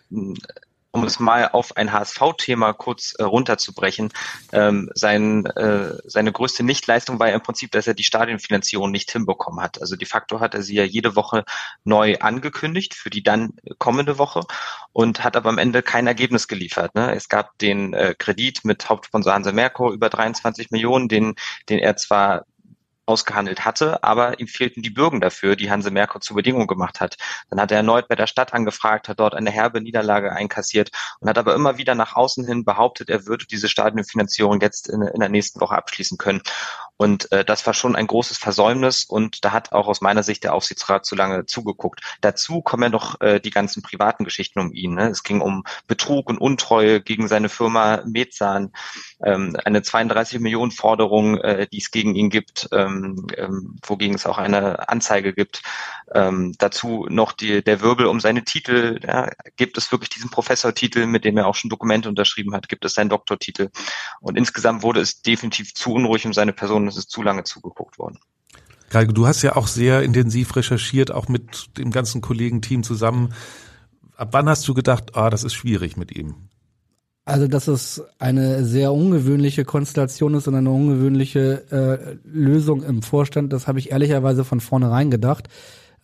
[0.95, 4.13] um es mal auf ein HSV-Thema kurz äh, runterzubrechen,
[4.53, 9.11] ähm, sein, äh, seine größte Nichtleistung war ja im Prinzip, dass er die Stadionfinanzierung nicht
[9.11, 9.81] hinbekommen hat.
[9.81, 11.45] Also de facto hat er sie ja jede Woche
[11.83, 14.43] neu angekündigt für die dann kommende Woche
[14.93, 16.95] und hat aber am Ende kein Ergebnis geliefert.
[16.95, 17.13] Ne?
[17.13, 21.35] Es gab den äh, Kredit mit Hauptsponsor Hanse Merkur über 23 Millionen, den,
[21.69, 22.47] den er zwar
[23.07, 27.17] ausgehandelt hatte, aber ihm fehlten die Bürgen dafür, die Hanse Merkur zur Bedingung gemacht hat.
[27.51, 30.91] Dann hat er erneut bei der Stadt angefragt, hat dort eine herbe Niederlage einkassiert
[31.21, 35.03] und hat aber immer wieder nach außen hin behauptet, er würde diese Stadionfinanzierung jetzt in,
[35.03, 36.43] in der nächsten Woche abschließen können.
[36.97, 40.45] Und äh, das war schon ein großes Versäumnis und da hat auch aus meiner Sicht
[40.45, 42.01] der Aufsichtsrat zu lange zugeguckt.
[42.21, 44.95] Dazu kommen ja noch äh, die ganzen privaten Geschichten um ihn.
[44.95, 45.09] Ne?
[45.09, 48.73] Es ging um Betrug und Untreue gegen seine Firma Mezan,
[49.25, 52.94] ähm, eine 32 Millionen Forderung, äh, die es gegen ihn gibt, ähm,
[53.37, 55.63] ähm, wogegen es auch eine Anzeige gibt.
[56.13, 59.01] Ähm, dazu noch die, der Wirbel um seine Titel.
[59.03, 62.69] Ja, gibt es wirklich diesen Professortitel, mit dem er auch schon Dokumente unterschrieben hat?
[62.69, 63.71] Gibt es seinen Doktortitel?
[64.21, 67.99] Und insgesamt wurde es definitiv zu unruhig um seine Person es ist zu lange zugeguckt
[67.99, 68.19] worden.
[68.91, 73.35] Geige, du hast ja auch sehr intensiv recherchiert, auch mit dem ganzen Kollegenteam zusammen.
[74.17, 76.49] Ab wann hast du gedacht, ah, das ist schwierig mit ihm?
[77.27, 83.53] Also, dass es eine sehr ungewöhnliche Konstellation ist und eine ungewöhnliche äh, Lösung im Vorstand,
[83.53, 85.49] das habe ich ehrlicherweise von vornherein gedacht,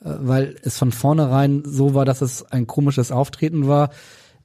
[0.02, 3.90] äh, weil es von vornherein so war, dass es ein komisches Auftreten war.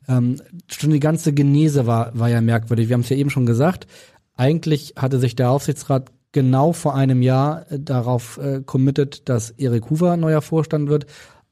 [0.10, 2.90] Ähm, schon die ganze Genese war, war ja merkwürdig.
[2.90, 3.88] Wir haben es ja eben schon gesagt.
[4.36, 9.90] Eigentlich hatte sich der Aufsichtsrat genau vor einem Jahr äh, darauf äh, committed, dass Erik
[9.90, 11.06] Hoover neuer Vorstand wird.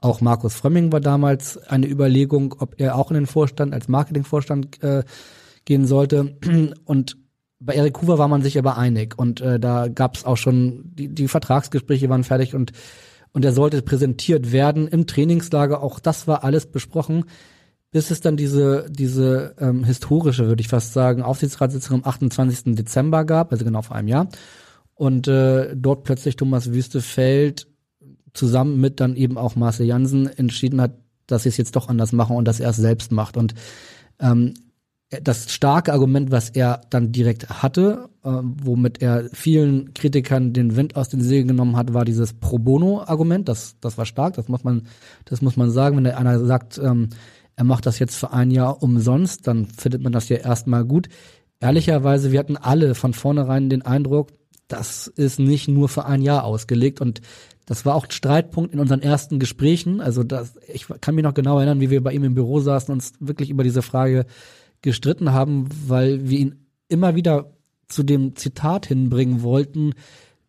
[0.04, 4.84] Auch Markus Frömming war damals eine Überlegung, ob er auch in den Vorstand als Marketingvorstand
[4.84, 5.04] äh,
[5.66, 6.38] gehen sollte.
[6.86, 7.18] Und
[7.60, 10.82] bei Erik Hoover war man sich aber einig und äh, da gab es auch schon
[10.84, 12.74] die, die Vertragsgespräche waren fertig und
[13.32, 15.82] und er sollte präsentiert werden im Trainingslager.
[15.82, 17.24] Auch das war alles besprochen
[17.94, 22.76] bis es dann diese, diese ähm, historische, würde ich fast sagen, Aufsichtsratssitzung am 28.
[22.76, 24.28] Dezember gab, also genau vor einem Jahr.
[24.96, 27.68] Und äh, dort plötzlich Thomas Wüstefeld
[28.34, 30.94] zusammen mit dann eben auch Marcel Jansen entschieden hat,
[31.28, 33.38] dass sie es jetzt doch anders machen und dass er es selbst macht.
[33.38, 33.54] Und
[34.20, 34.54] ähm,
[35.22, 40.96] das starke Argument, was er dann direkt hatte, äh, womit er vielen Kritikern den Wind
[40.96, 43.48] aus den Segeln genommen hat, war dieses Pro Bono-Argument.
[43.48, 44.88] Das, das war stark, das muss man,
[45.26, 45.98] das muss man sagen.
[45.98, 47.10] Wenn einer sagt, ähm,
[47.56, 51.10] er macht das jetzt für ein Jahr umsonst, dann findet man das ja erstmal gut.
[51.60, 54.30] Ehrlicherweise, wir hatten alle von vornherein den Eindruck,
[54.68, 57.22] das ist nicht nur für ein Jahr ausgelegt und
[57.66, 60.02] das war auch ein Streitpunkt in unseren ersten Gesprächen.
[60.02, 62.92] Also das, ich kann mich noch genau erinnern, wie wir bei ihm im Büro saßen
[62.92, 64.26] und uns wirklich über diese Frage
[64.82, 67.54] gestritten haben, weil wir ihn immer wieder
[67.88, 69.94] zu dem Zitat hinbringen wollten,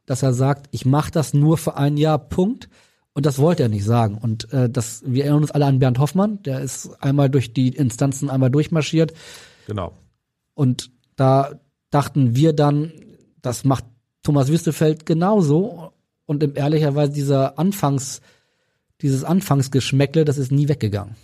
[0.07, 2.68] dass er sagt, ich mache das nur für ein Jahr, Punkt.
[3.12, 4.18] Und das wollte er nicht sagen.
[4.18, 7.68] Und äh, das, wir erinnern uns alle an Bernd Hoffmann, der ist einmal durch die
[7.68, 9.14] Instanzen einmal durchmarschiert.
[9.68, 9.92] Genau.
[10.55, 12.92] Und da dachten wir dann,
[13.40, 13.85] das macht
[14.24, 15.92] Thomas Wüstefeld genauso.
[16.27, 18.21] Und im ehrlicherweise dieser Anfangs,
[19.01, 21.17] dieses Anfangsgeschmäckle, das ist nie weggegangen.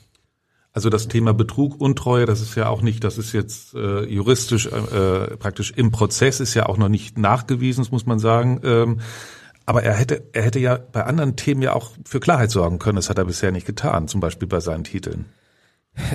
[0.72, 4.66] Also das Thema Betrug, Untreue, das ist ja auch nicht, das ist jetzt äh, juristisch
[4.66, 8.60] äh, praktisch im Prozess, ist ja auch noch nicht nachgewiesen, das muss man sagen.
[8.62, 9.00] Ähm,
[9.66, 12.96] aber er hätte, er hätte ja bei anderen Themen ja auch für Klarheit sorgen können.
[12.96, 15.26] Das hat er bisher nicht getan, zum Beispiel bei seinen Titeln.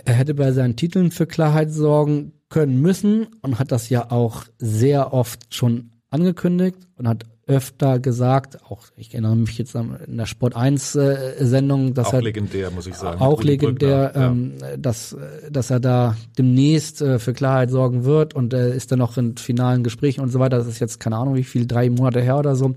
[0.05, 4.45] Er hätte bei seinen Titeln für Klarheit sorgen können müssen und hat das ja auch
[4.57, 10.17] sehr oft schon angekündigt und hat öfter gesagt, auch ich erinnere mich jetzt an in
[10.17, 13.21] der Sport 1 äh, Sendung, dass auch er legendär, muss ich sagen.
[13.21, 14.77] Auch legendär, ähm, ja.
[14.77, 15.15] dass
[15.51, 19.37] dass er da demnächst äh, für Klarheit sorgen wird und er ist dann noch in
[19.37, 20.57] finalen Gesprächen und so weiter.
[20.57, 22.73] Das ist jetzt keine Ahnung, wie viel drei Monate her oder so.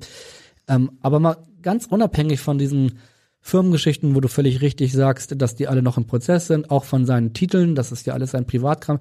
[0.69, 2.99] Ähm, aber mal ganz unabhängig von diesen
[3.41, 7.07] Firmengeschichten, wo du völlig richtig sagst, dass die alle noch im Prozess sind, auch von
[7.07, 8.99] seinen Titeln, das ist ja alles ein Privatkram.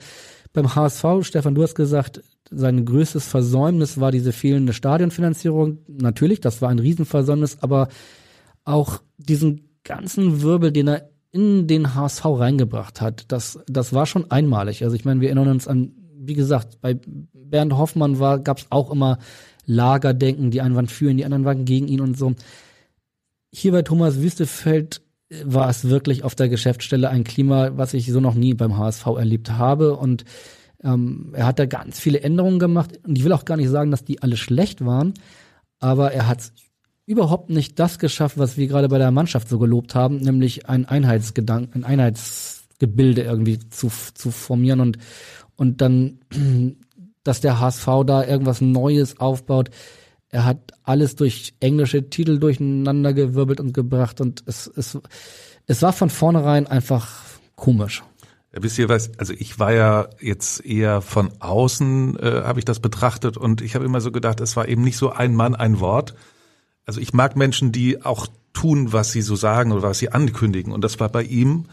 [0.53, 5.79] Beim HSV, Stefan, du hast gesagt, sein größtes Versäumnis war diese fehlende Stadionfinanzierung.
[5.88, 7.89] Natürlich, das war ein Riesenversäumnis, aber
[8.63, 14.31] auch diesen ganzen Wirbel, den er in den HSV reingebracht hat, das, das war schon
[14.31, 14.83] einmalig.
[14.83, 16.99] Also ich meine, wir erinnern uns an, wie gesagt, bei
[17.33, 19.19] Bernd Hoffmann war, gab es auch immer
[19.65, 22.33] Lagerdenken, die einen waren für ihn, die anderen waren gegen ihn und so.
[23.53, 25.01] Hier bei Thomas Wüstefeld
[25.43, 29.05] war es wirklich auf der Geschäftsstelle ein Klima, was ich so noch nie beim HSV
[29.07, 29.95] erlebt habe.
[29.95, 30.23] Und
[30.83, 32.99] ähm, er hat da ganz viele Änderungen gemacht.
[33.05, 35.13] Und ich will auch gar nicht sagen, dass die alle schlecht waren,
[35.79, 36.51] aber er hat
[37.05, 40.85] überhaupt nicht das geschafft, was wir gerade bei der Mannschaft so gelobt haben, nämlich ein
[40.85, 44.97] Einheitsgedanken, ein Einheitsgebilde irgendwie zu, zu formieren und,
[45.55, 46.19] und dann
[47.27, 49.69] dass der HSV da irgendwas Neues aufbaut.
[50.29, 54.97] Er hat alles durch englische Titel durcheinander gewirbelt und gebracht und es, es,
[55.65, 57.23] es war von vornherein einfach
[57.55, 58.03] komisch.
[58.53, 62.65] Ja, wisst ihr was, also ich war ja jetzt eher von außen, äh, habe ich
[62.65, 65.55] das betrachtet und ich habe immer so gedacht, es war eben nicht so ein Mann,
[65.55, 66.15] ein Wort.
[66.85, 70.73] Also ich mag Menschen, die auch tun, was sie so sagen oder was sie ankündigen
[70.73, 71.65] und das war bei ihm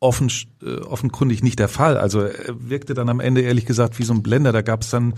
[0.00, 0.30] offen,
[0.62, 1.96] äh, offenkundig nicht der Fall.
[1.96, 4.52] Also er wirkte dann am Ende ehrlich gesagt wie so ein Blender.
[4.52, 5.14] Da gab es dann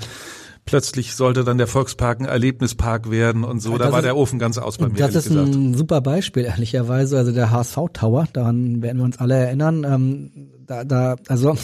[0.64, 3.78] plötzlich sollte dann der Volkspark ein Erlebnispark werden und so.
[3.78, 4.99] Da war ist, der Ofen ganz aus bei mir.
[4.99, 5.55] Das ist gesagt.
[5.55, 7.18] ein super Beispiel, ehrlicherweise.
[7.18, 9.85] Also der HSV Tower, daran werden wir uns alle erinnern.
[9.85, 10.30] Ähm,
[10.66, 11.57] da, da, also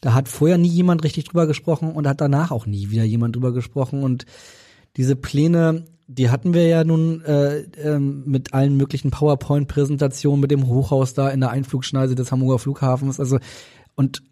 [0.00, 3.36] da hat vorher nie jemand richtig drüber gesprochen und hat danach auch nie wieder jemand
[3.36, 4.02] drüber gesprochen.
[4.02, 4.24] Und
[4.96, 10.66] diese Pläne, die hatten wir ja nun äh, äh, mit allen möglichen PowerPoint-Präsentationen, mit dem
[10.68, 13.18] Hochhaus da in der Einflugschneise des Hamburger Flughafens.
[13.20, 13.38] Also
[13.94, 14.22] und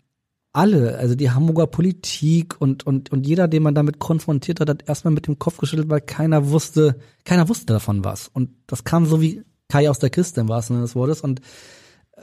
[0.57, 4.89] alle, also die Hamburger Politik und, und, und jeder, den man damit konfrontiert hat, hat
[4.89, 8.29] erstmal mit dem Kopf geschüttelt, weil keiner wusste, keiner wusste davon was.
[8.29, 11.43] Und das kam so wie Kai aus der Kiste im wahrsten Sinne des Wortes und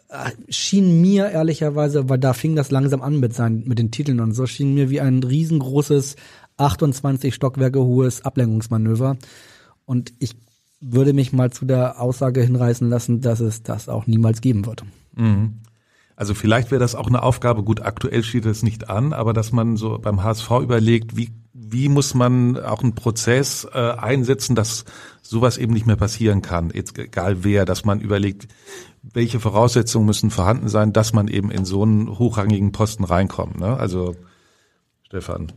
[0.10, 4.20] äh, schien mir ehrlicherweise, weil da fing das langsam an mit seinen, mit den Titeln
[4.20, 6.16] und so, schien mir wie ein riesengroßes
[6.58, 9.16] 28 Stockwerke hohes Ablenkungsmanöver.
[9.86, 10.36] Und ich
[10.82, 14.84] würde mich mal zu der Aussage hinreißen lassen, dass es das auch niemals geben wird.
[15.16, 15.60] Mhm.
[16.16, 19.52] Also vielleicht wäre das auch eine Aufgabe, gut, aktuell steht es nicht an, aber dass
[19.52, 24.86] man so beim HSV überlegt, wie, wie muss man auch einen Prozess äh, einsetzen, dass
[25.22, 28.48] sowas eben nicht mehr passieren kann, jetzt egal wer, dass man überlegt,
[29.02, 33.60] welche Voraussetzungen müssen vorhanden sein, dass man eben in so einen hochrangigen Posten reinkommt.
[33.60, 33.76] Ne?
[33.76, 34.16] Also
[35.04, 35.52] Stefan.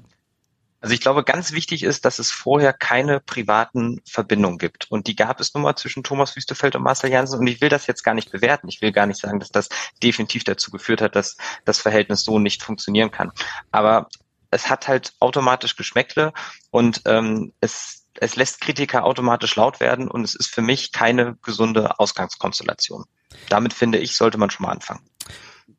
[0.87, 4.89] Also ich glaube, ganz wichtig ist, dass es vorher keine privaten Verbindungen gibt.
[4.89, 7.41] Und die gab es nun mal zwischen Thomas Wüstefeld und Marcel Janssen.
[7.41, 8.69] Und ich will das jetzt gar nicht bewerten.
[8.69, 9.69] Ich will gar nicht sagen, dass das
[10.01, 13.33] definitiv dazu geführt hat, dass das Verhältnis so nicht funktionieren kann.
[13.73, 14.09] Aber
[14.53, 16.33] es hat halt automatisch Geschmäckle
[16.71, 21.37] und ähm, es, es lässt Kritiker automatisch laut werden und es ist für mich keine
[21.43, 23.07] gesunde Ausgangskonstellation.
[23.49, 25.03] Damit finde ich, sollte man schon mal anfangen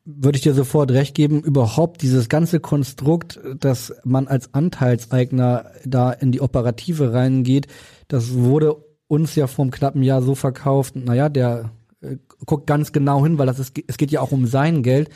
[0.10, 6.14] würde ich dir sofort recht geben, überhaupt dieses ganze Konstrukt, dass man als Anteilseigner da
[6.14, 7.68] in die Operative reingeht,
[8.08, 8.78] das wurde
[9.08, 13.38] uns ja vor einem knappen Jahr so verkauft, naja, der äh, guckt ganz genau hin,
[13.38, 15.10] weil das ist, es geht ja auch um sein Geld.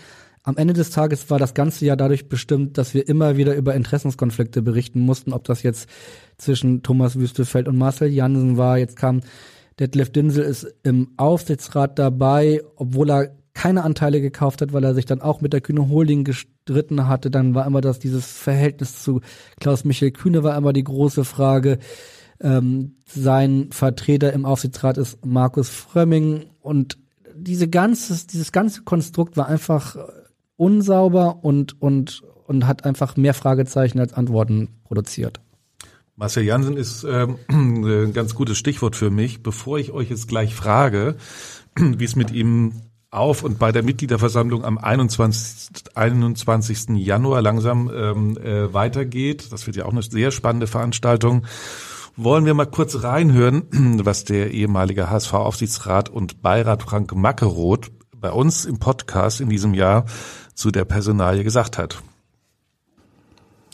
[0.44, 3.76] Am Ende des Tages war das ganze Jahr dadurch bestimmt, dass wir immer wieder über
[3.76, 5.88] Interessenskonflikte berichten mussten, ob das jetzt
[6.38, 8.78] zwischen Thomas Wüstefeld und Marcel Jansen war.
[8.78, 9.22] Jetzt kam
[9.80, 15.06] Detlef Dinsel ist im Aufsichtsrat dabei, obwohl er keine Anteile gekauft hat, weil er sich
[15.06, 17.30] dann auch mit der Kühne Holding gestritten hatte.
[17.30, 19.22] Dann war immer das dieses Verhältnis zu
[19.60, 21.80] Klaus Michael Kühne war immer die große Frage.
[22.39, 26.97] Ähm, sein Vertreter im Aufsichtsrat ist Markus Frömming und
[27.36, 29.95] diese ganze, dieses ganze Konstrukt war einfach
[30.56, 35.41] unsauber und, und, und hat einfach mehr Fragezeichen als Antworten produziert.
[36.16, 39.41] Marcel Jansen ist ähm, ein ganz gutes Stichwort für mich.
[39.43, 41.16] Bevor ich euch jetzt gleich frage,
[41.76, 42.74] wie es mit ihm
[43.12, 45.95] auf und bei der Mitgliederversammlung am 21.
[45.95, 46.89] 21.
[46.95, 49.51] Januar langsam ähm, äh, weitergeht.
[49.51, 51.45] Das wird ja auch eine sehr spannende Veranstaltung.
[52.16, 58.66] Wollen wir mal kurz reinhören, was der ehemalige HSV-Aufsichtsrat und Beirat Frank Mackeroth bei uns
[58.66, 60.05] im Podcast in diesem Jahr
[60.53, 62.01] zu der Personalie gesagt hat.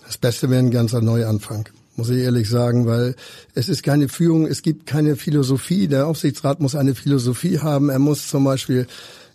[0.04, 3.16] Das Beste wäre ein ganzer Neuanfang muss ich ehrlich sagen, weil
[3.56, 5.88] es ist keine Führung, es gibt keine Philosophie.
[5.88, 7.90] Der Aufsichtsrat muss eine Philosophie haben.
[7.90, 8.86] Er muss zum Beispiel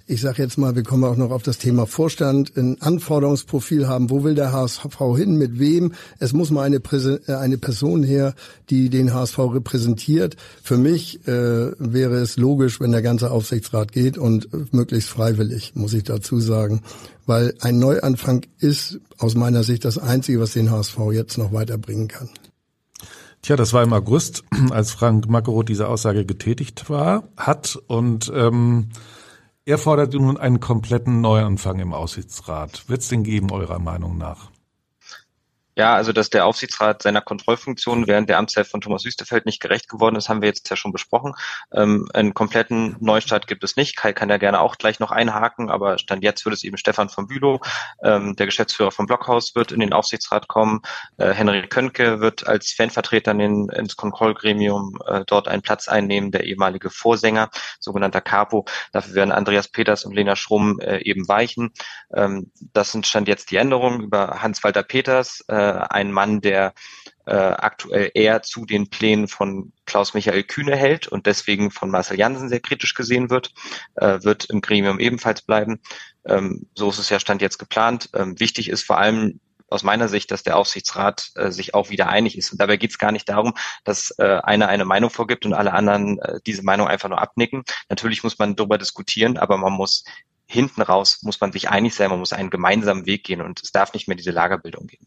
[0.06, 4.10] ich sage jetzt mal, wir kommen auch noch auf das Thema Vorstand, ein Anforderungsprofil haben.
[4.10, 5.36] Wo will der HSV hin?
[5.36, 5.92] Mit wem?
[6.18, 8.34] Es muss mal eine, äh, eine Person her,
[8.70, 10.36] die den HSV repräsentiert.
[10.62, 15.94] Für mich äh, wäre es logisch, wenn der ganze Aufsichtsrat geht und möglichst freiwillig, muss
[15.94, 16.82] ich dazu sagen.
[17.26, 22.08] Weil ein Neuanfang ist aus meiner Sicht das Einzige, was den HSV jetzt noch weiterbringen
[22.08, 22.28] kann.
[23.42, 28.90] Tja, das war im August, als Frank Mackeroth diese Aussage getätigt war, hat und ähm,
[29.64, 32.88] er fordert nun einen kompletten Neuanfang im Aussichtsrat.
[32.88, 34.51] Wird es den geben, eurer Meinung nach?
[35.76, 39.88] Ja, also dass der Aufsichtsrat seiner Kontrollfunktion während der Amtszeit von Thomas Wüstefeld nicht gerecht
[39.88, 41.34] geworden ist, haben wir jetzt ja schon besprochen.
[41.72, 43.96] Ähm, einen kompletten Neustart gibt es nicht.
[43.96, 47.08] Kai kann ja gerne auch gleich noch einhaken, aber Stand jetzt wird es eben Stefan
[47.08, 47.60] von Bülow,
[48.02, 50.80] ähm, der Geschäftsführer vom Blockhaus, wird in den Aufsichtsrat kommen.
[51.16, 56.44] Äh, Henry Könke wird als Fanvertreter in ins Kontrollgremium äh, dort einen Platz einnehmen, der
[56.44, 57.48] ehemalige Vorsänger,
[57.80, 58.66] sogenannter Capo.
[58.92, 61.72] Dafür werden Andreas Peters und Lena Schrumm äh, eben weichen.
[62.14, 66.74] Ähm, das sind Stand jetzt die Änderungen über Hans-Walter Peters, äh, ein Mann, der
[67.26, 72.48] äh, aktuell eher zu den Plänen von Klaus-Michael Kühne hält und deswegen von Marcel Jansen
[72.48, 73.52] sehr kritisch gesehen wird,
[73.94, 75.80] äh, wird im Gremium ebenfalls bleiben.
[76.24, 78.10] Ähm, so ist es ja Stand jetzt geplant.
[78.14, 82.08] Ähm, wichtig ist vor allem aus meiner Sicht, dass der Aufsichtsrat äh, sich auch wieder
[82.08, 82.52] einig ist.
[82.52, 83.54] Und dabei geht es gar nicht darum,
[83.84, 87.64] dass äh, einer eine Meinung vorgibt und alle anderen äh, diese Meinung einfach nur abnicken.
[87.88, 90.04] Natürlich muss man darüber diskutieren, aber man muss
[90.46, 93.72] hinten raus muss man sich einig sein, man muss einen gemeinsamen Weg gehen und es
[93.72, 95.06] darf nicht mehr diese Lagerbildung geben.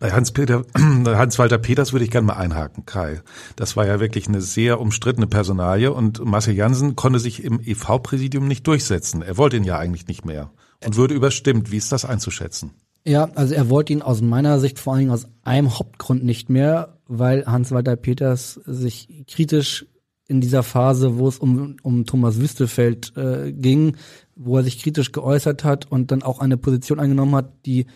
[0.00, 3.22] Bei Hans-Peter, Hans-Walter Peters würde ich gerne mal einhaken, Kai.
[3.56, 8.46] Das war ja wirklich eine sehr umstrittene Personalie und Marcel Jansen konnte sich im EV-Präsidium
[8.46, 9.22] nicht durchsetzen.
[9.22, 10.50] Er wollte ihn ja eigentlich nicht mehr
[10.84, 11.72] und würde überstimmt.
[11.72, 12.72] Wie ist das einzuschätzen?
[13.06, 16.48] Ja, also er wollte ihn aus meiner Sicht vor allen Dingen aus einem Hauptgrund nicht
[16.48, 19.86] mehr, weil Hans-Walter Peters sich kritisch
[20.26, 23.96] in dieser Phase, wo es um, um Thomas Wüstefeld äh, ging,
[24.36, 27.86] wo er sich kritisch geäußert hat und dann auch eine Position eingenommen hat, die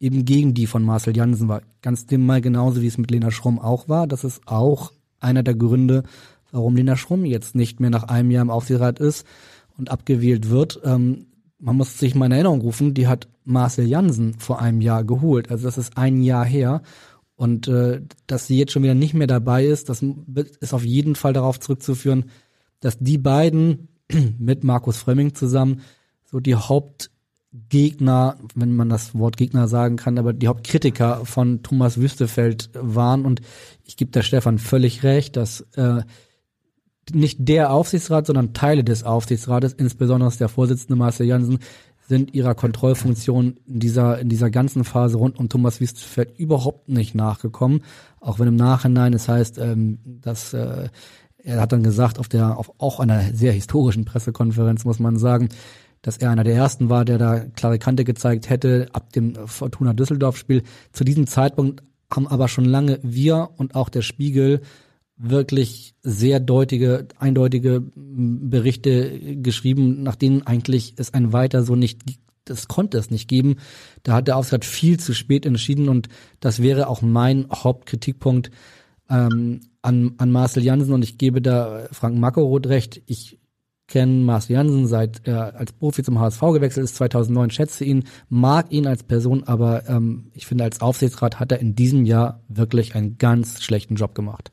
[0.00, 1.62] eben gegen die von Marcel Jansen war.
[1.82, 4.06] Ganz dem mal genauso wie es mit Lena Schrumm auch war.
[4.06, 6.04] Das ist auch einer der Gründe,
[6.52, 9.26] warum Lena Schrumm jetzt nicht mehr nach einem Jahr im Aufsichtsrat ist
[9.76, 10.80] und abgewählt wird.
[10.84, 11.26] Ähm,
[11.58, 15.50] man muss sich mal in Erinnerung rufen, die hat Marcel Jansen vor einem Jahr geholt.
[15.50, 16.82] Also das ist ein Jahr her.
[17.34, 20.04] Und äh, dass sie jetzt schon wieder nicht mehr dabei ist, das
[20.60, 22.26] ist auf jeden Fall darauf zurückzuführen,
[22.80, 23.88] dass die beiden
[24.38, 25.80] mit Markus Frömming zusammen
[26.24, 26.56] so die
[27.54, 33.24] Hauptgegner, wenn man das Wort Gegner sagen kann, aber die Hauptkritiker von Thomas Wüstefeld waren.
[33.24, 33.40] Und
[33.84, 36.02] ich gebe der Stefan völlig recht, dass äh,
[37.12, 41.58] nicht der Aufsichtsrat, sondern Teile des Aufsichtsrates, insbesondere der Vorsitzende Marcel Jansen,
[42.06, 47.14] sind ihrer Kontrollfunktion in dieser, in dieser ganzen Phase rund um Thomas Wüstefeld überhaupt nicht
[47.14, 47.82] nachgekommen.
[48.20, 50.88] Auch wenn im Nachhinein es heißt, ähm, dass äh,
[51.38, 55.48] er hat dann gesagt, auf der, auf auch einer sehr historischen Pressekonferenz muss man sagen,
[56.08, 59.92] dass er einer der ersten war, der da klare Kante gezeigt hätte ab dem Fortuna
[59.92, 60.62] Düsseldorf Spiel.
[60.90, 64.62] Zu diesem Zeitpunkt haben aber schon lange wir und auch der Spiegel
[65.18, 72.00] wirklich sehr deutige, eindeutige Berichte geschrieben, nach denen eigentlich es ein weiter so nicht
[72.46, 73.56] das konnte es nicht geben.
[74.02, 76.08] Da hat der Aufsichtsrat viel zu spät entschieden und
[76.40, 78.50] das wäre auch mein Hauptkritikpunkt
[79.10, 83.02] ähm, an, an Marcel Jansen und ich gebe da Frank Makoroth recht.
[83.04, 83.37] Ich
[83.88, 88.70] kenne Marcel Jansen seit er als Profi zum HSV gewechselt ist 2009, schätze ihn, mag
[88.70, 92.94] ihn als Person, aber ähm, ich finde als Aufsichtsrat hat er in diesem Jahr wirklich
[92.94, 94.52] einen ganz schlechten Job gemacht.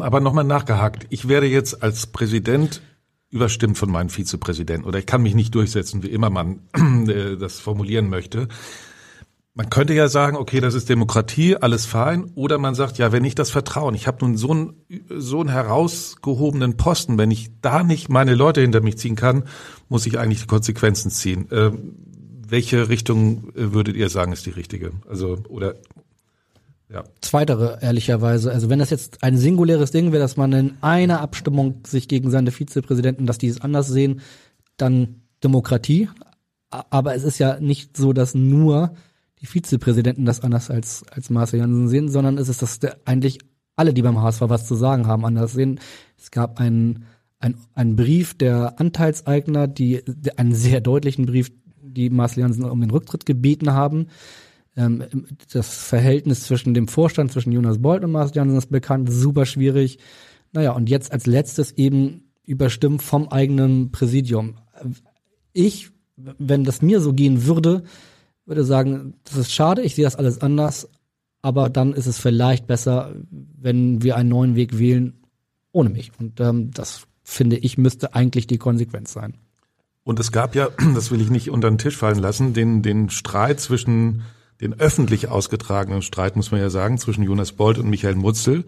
[0.00, 1.06] Aber nochmal nachgehakt.
[1.10, 2.80] Ich werde jetzt als Präsident
[3.30, 7.60] überstimmt von meinem Vizepräsidenten oder ich kann mich nicht durchsetzen, wie immer man äh, das
[7.60, 8.48] formulieren möchte.
[9.56, 12.32] Man könnte ja sagen, okay, das ist Demokratie, alles fein.
[12.34, 14.72] Oder man sagt, ja, wenn ich das Vertrauen, ich habe nun so einen,
[15.08, 19.44] so einen herausgehobenen Posten, wenn ich da nicht meine Leute hinter mich ziehen kann,
[19.88, 21.46] muss ich eigentlich die Konsequenzen ziehen.
[21.52, 21.94] Ähm,
[22.48, 24.90] welche Richtung äh, würdet ihr sagen, ist die richtige?
[25.08, 25.76] Also, oder
[26.92, 27.04] ja.
[27.20, 28.52] Zweitere, ehrlicherweise.
[28.52, 32.30] Also wenn das jetzt ein singuläres Ding wäre, dass man in einer Abstimmung sich gegen
[32.30, 34.20] seine Vizepräsidenten, dass die es anders sehen,
[34.76, 36.08] dann Demokratie.
[36.70, 38.94] Aber es ist ja nicht so, dass nur
[39.44, 43.40] die Vizepräsidenten das anders als, als Marcel Janssen sehen, sondern es ist, dass der, eigentlich
[43.76, 45.80] alle, die beim HSV was zu sagen haben, anders sehen.
[46.16, 47.04] Es gab einen,
[47.40, 50.02] einen, einen Brief der Anteilseigner, die,
[50.38, 54.06] einen sehr deutlichen Brief, die Marcel Janssen um den Rücktritt gebeten haben.
[54.78, 55.04] Ähm,
[55.52, 59.98] das Verhältnis zwischen dem Vorstand, zwischen Jonas Bolt und Marcel Janssen ist bekannt, super schwierig.
[60.52, 64.54] Naja, und jetzt als letztes eben überstimmt vom eigenen Präsidium.
[65.52, 67.82] Ich, wenn das mir so gehen würde,
[68.46, 70.88] würde sagen, das ist schade, ich sehe das alles anders,
[71.42, 75.14] aber dann ist es vielleicht besser, wenn wir einen neuen Weg wählen
[75.72, 76.12] ohne mich.
[76.18, 79.34] Und ähm, das finde ich müsste eigentlich die Konsequenz sein.
[80.04, 83.10] Und es gab ja, das will ich nicht unter den Tisch fallen lassen, den, den
[83.10, 84.22] Streit zwischen
[84.60, 88.64] den öffentlich ausgetragenen Streit, muss man ja sagen, zwischen Jonas Bolt und Michael Mutzel,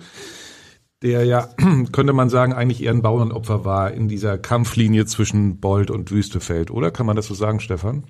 [1.02, 1.48] der ja,
[1.92, 6.70] könnte man sagen, eigentlich eher ein Bauernopfer war in dieser Kampflinie zwischen Bolt und Wüstefeld,
[6.70, 6.90] oder?
[6.90, 8.04] Kann man das so sagen, Stefan?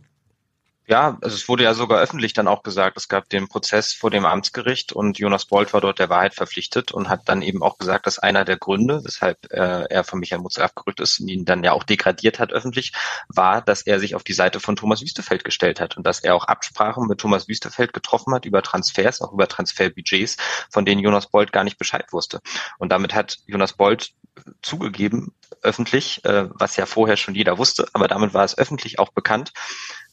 [0.88, 4.10] Ja, also es wurde ja sogar öffentlich dann auch gesagt, es gab den Prozess vor
[4.10, 7.78] dem Amtsgericht und Jonas Bolt war dort der Wahrheit verpflichtet und hat dann eben auch
[7.78, 11.44] gesagt, dass einer der Gründe, weshalb äh, er von Michael Mutzel abgerückt ist und ihn
[11.44, 12.92] dann ja auch degradiert hat öffentlich,
[13.28, 16.36] war, dass er sich auf die Seite von Thomas Wüstefeld gestellt hat und dass er
[16.36, 20.36] auch Absprachen mit Thomas Wüstefeld getroffen hat über Transfers, auch über Transferbudgets,
[20.70, 22.38] von denen Jonas Bolt gar nicht Bescheid wusste.
[22.78, 24.12] Und damit hat Jonas Bolt
[24.62, 25.32] zugegeben,
[25.62, 29.52] öffentlich, äh, was ja vorher schon jeder wusste, aber damit war es öffentlich auch bekannt,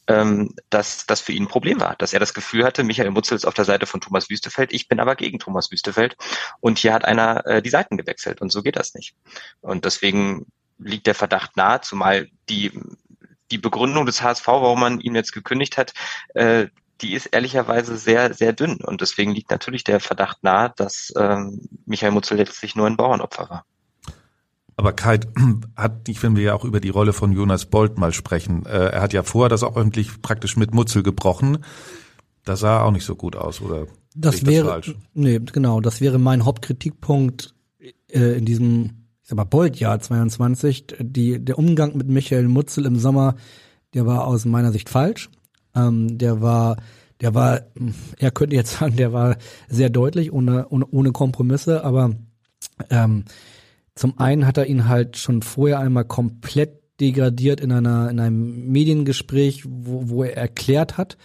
[0.06, 3.36] ähm, dass das für ihn ein Problem war, dass er das Gefühl hatte, Michael Mutzel
[3.36, 6.16] ist auf der Seite von Thomas Wüstefeld, ich bin aber gegen Thomas Wüstefeld
[6.60, 9.14] und hier hat einer äh, die Seiten gewechselt und so geht das nicht.
[9.60, 10.46] Und deswegen
[10.78, 12.72] liegt der Verdacht nahe, zumal die
[13.50, 15.92] die Begründung des HSV, warum man ihn jetzt gekündigt hat,
[16.34, 16.68] äh,
[17.00, 18.76] die ist ehrlicherweise sehr, sehr dünn.
[18.82, 23.50] Und deswegen liegt natürlich der Verdacht nahe, dass ähm, Michael Mutzel letztlich nur ein Bauernopfer
[23.50, 23.66] war.
[24.76, 25.20] Aber Kai
[25.76, 28.88] hat nicht, wenn wir ja auch über die Rolle von Jonas Bolt mal sprechen, äh,
[28.88, 31.58] er hat ja vorher das auch öffentlich praktisch mit Mutzel gebrochen.
[32.44, 33.86] Das sah auch nicht so gut aus, oder?
[34.14, 37.54] Das wäre, das nee, genau, das wäre mein Hauptkritikpunkt
[38.08, 40.86] äh, in diesem, ich sag mal, Bolt-Jahr 22.
[41.00, 43.36] Die, der Umgang mit Michael Mutzel im Sommer,
[43.94, 45.30] der war aus meiner Sicht falsch.
[45.74, 46.76] Ähm, der war,
[47.20, 47.62] der war,
[48.18, 49.36] er könnte jetzt sagen, der war
[49.68, 52.10] sehr deutlich, ohne, ohne, ohne Kompromisse, aber
[52.90, 53.24] ähm,
[53.94, 58.68] zum einen hat er ihn halt schon vorher einmal komplett degradiert in einer in einem
[58.68, 61.16] Mediengespräch, wo, wo er erklärt hat,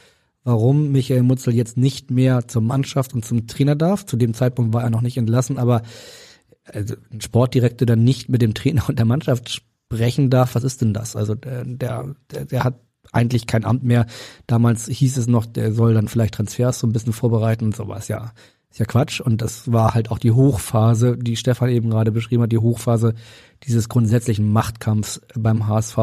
[0.43, 4.05] warum Michael Mutzel jetzt nicht mehr zur Mannschaft und zum Trainer darf.
[4.05, 5.84] Zu dem Zeitpunkt war er noch nicht entlassen, aber
[6.65, 10.82] also ein Sportdirektor dann nicht mit dem Trainer und der Mannschaft sprechen darf, was ist
[10.82, 11.15] denn das?
[11.15, 12.80] Also der, der, der hat
[13.11, 14.05] eigentlich kein Amt mehr.
[14.47, 18.07] Damals hieß es noch, der soll dann vielleicht Transfers so ein bisschen vorbereiten und sowas,
[18.07, 18.34] ja.
[18.70, 19.20] Ist ja Quatsch.
[19.20, 23.15] Und das war halt auch die Hochphase, die Stefan eben gerade beschrieben hat, die Hochphase
[23.63, 25.97] dieses grundsätzlichen Machtkampfs beim HSV.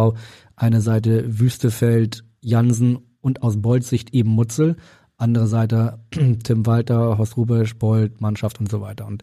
[0.56, 4.76] Eine Seite Wüstefeld, Jansen und aus Bolds Sicht eben Mutzel.
[5.16, 9.06] Andere Seite Tim Walter, Horst Rubesch, Bold, Mannschaft und so weiter.
[9.06, 9.22] Und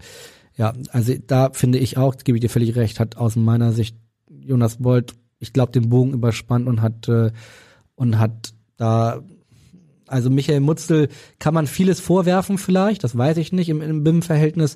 [0.56, 3.98] ja, also da finde ich auch, gebe ich dir völlig recht, hat aus meiner Sicht
[4.30, 7.32] Jonas Bold, ich glaube, den Bogen überspannt und hat äh,
[7.96, 9.22] und hat da
[10.14, 11.10] also Michael Mutzel
[11.40, 14.76] kann man vieles vorwerfen vielleicht, das weiß ich nicht im, im BIM-Verhältnis,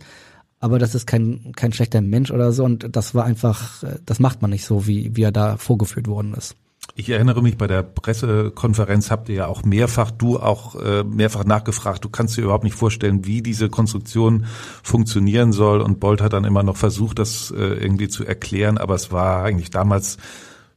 [0.59, 4.19] aber das ist kein, kein schlechter Mensch oder so und das war einfach, äh, das
[4.19, 6.55] macht man nicht so, wie, wie er da vorgeführt worden ist.
[6.95, 11.43] Ich erinnere mich, bei der Pressekonferenz habt ihr ja auch mehrfach, du auch äh, mehrfach
[11.43, 14.45] nachgefragt, du kannst dir überhaupt nicht vorstellen, wie diese Konstruktion
[14.81, 15.81] funktionieren soll.
[15.81, 19.43] Und Bolt hat dann immer noch versucht, das äh, irgendwie zu erklären, aber es war
[19.43, 20.17] eigentlich damals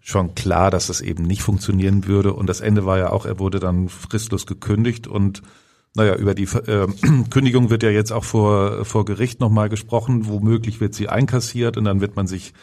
[0.01, 2.33] schon klar, dass es eben nicht funktionieren würde.
[2.33, 5.43] Und das Ende war ja auch, er wurde dann fristlos gekündigt und
[5.95, 6.87] naja, über die äh,
[7.31, 10.27] Kündigung wird ja jetzt auch vor, vor Gericht nochmal gesprochen.
[10.27, 12.55] Womöglich wird sie einkassiert und dann wird man sich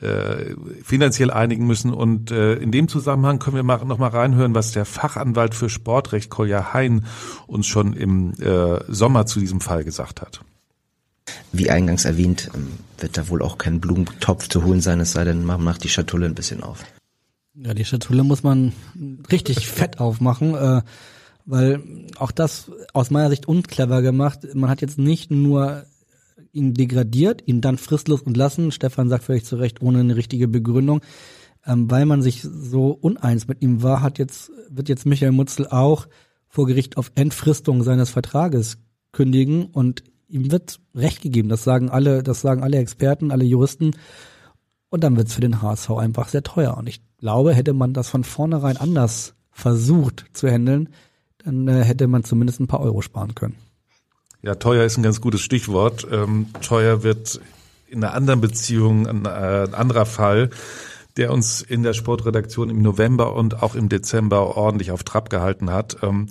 [0.00, 1.92] äh, finanziell einigen müssen.
[1.92, 5.68] Und äh, in dem Zusammenhang können wir mal, noch mal reinhören, was der Fachanwalt für
[5.68, 7.04] Sportrecht Kolja Hein
[7.46, 10.40] uns schon im äh, Sommer zu diesem Fall gesagt hat.
[11.56, 15.24] Wie eingangs erwähnt, ähm, wird da wohl auch kein Blumentopf zu holen sein, es sei
[15.24, 16.84] denn, man macht die Schatulle ein bisschen auf.
[17.54, 18.72] Ja, die Schatulle muss man
[19.30, 20.82] richtig fett aufmachen, äh,
[21.46, 21.80] weil
[22.16, 24.40] auch das aus meiner Sicht unclever gemacht.
[24.54, 25.84] Man hat jetzt nicht nur
[26.52, 28.72] ihn degradiert, ihn dann fristlos entlassen.
[28.72, 31.00] Stefan sagt völlig zu Recht, ohne eine richtige Begründung.
[31.66, 35.66] Ähm, weil man sich so uneins mit ihm war, hat jetzt, wird jetzt Michael Mutzel
[35.68, 36.08] auch
[36.48, 38.78] vor Gericht auf Entfristung seines Vertrages
[39.12, 41.48] kündigen und ihm wird Recht gegeben.
[41.48, 43.92] Das sagen alle, das sagen alle Experten, alle Juristen.
[44.90, 46.76] Und dann wird es für den HSV einfach sehr teuer.
[46.76, 50.88] Und ich glaube, hätte man das von vornherein anders versucht zu handeln,
[51.44, 53.56] dann äh, hätte man zumindest ein paar Euro sparen können.
[54.42, 56.06] Ja, teuer ist ein ganz gutes Stichwort.
[56.10, 57.40] Ähm, teuer wird
[57.86, 59.28] in einer anderen Beziehung ein, äh,
[59.68, 60.50] ein anderer Fall,
[61.16, 65.70] der uns in der Sportredaktion im November und auch im Dezember ordentlich auf Trab gehalten
[65.70, 65.96] hat.
[66.02, 66.26] Ähm,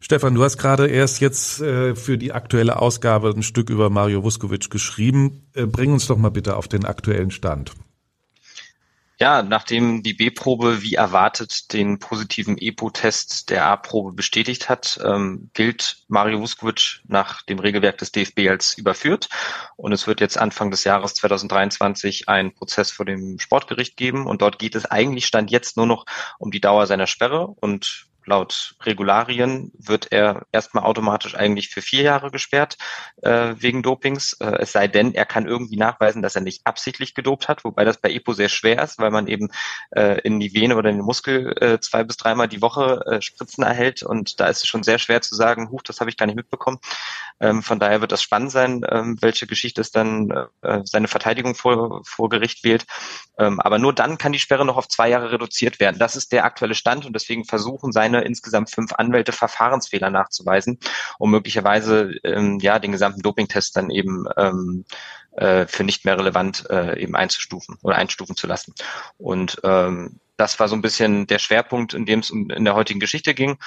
[0.00, 4.22] Stefan, du hast gerade erst jetzt äh, für die aktuelle Ausgabe ein Stück über Mario
[4.22, 5.48] Vuskovic geschrieben.
[5.54, 7.72] Äh, bring uns doch mal bitte auf den aktuellen Stand.
[9.18, 16.04] Ja, nachdem die B-Probe wie erwartet den positiven EPO-Test der A-Probe bestätigt hat, ähm, gilt
[16.08, 19.30] Mario Vuskovic nach dem Regelwerk des DFB als überführt.
[19.76, 24.26] Und es wird jetzt Anfang des Jahres 2023 einen Prozess vor dem Sportgericht geben.
[24.26, 26.04] Und dort geht es eigentlich Stand jetzt nur noch
[26.38, 32.02] um die Dauer seiner Sperre und laut Regularien wird er erstmal automatisch eigentlich für vier
[32.02, 32.76] Jahre gesperrt
[33.22, 34.34] äh, wegen Dopings.
[34.34, 37.84] Äh, es sei denn, er kann irgendwie nachweisen, dass er nicht absichtlich gedopt hat, wobei
[37.84, 39.50] das bei EPO sehr schwer ist, weil man eben
[39.90, 43.22] äh, in die Vene oder in den Muskel äh, zwei bis dreimal die Woche äh,
[43.22, 46.16] Spritzen erhält und da ist es schon sehr schwer zu sagen, huch, das habe ich
[46.16, 46.78] gar nicht mitbekommen.
[47.38, 50.30] Ähm, von daher wird das spannend sein, ähm, welche Geschichte es dann
[50.62, 52.86] äh, seine Verteidigung vor, vor Gericht wählt.
[53.38, 55.98] Ähm, aber nur dann kann die Sperre noch auf zwei Jahre reduziert werden.
[55.98, 60.78] Das ist der aktuelle Stand und deswegen versuchen seine insgesamt fünf Anwälte Verfahrensfehler nachzuweisen,
[61.18, 64.84] um möglicherweise ähm, ja den gesamten Dopingtest dann eben ähm,
[65.32, 68.74] äh, für nicht mehr relevant äh, eben einzustufen oder einstufen zu lassen.
[69.18, 73.00] Und ähm, das war so ein bisschen der Schwerpunkt, in dem es in der heutigen
[73.00, 73.58] Geschichte ging.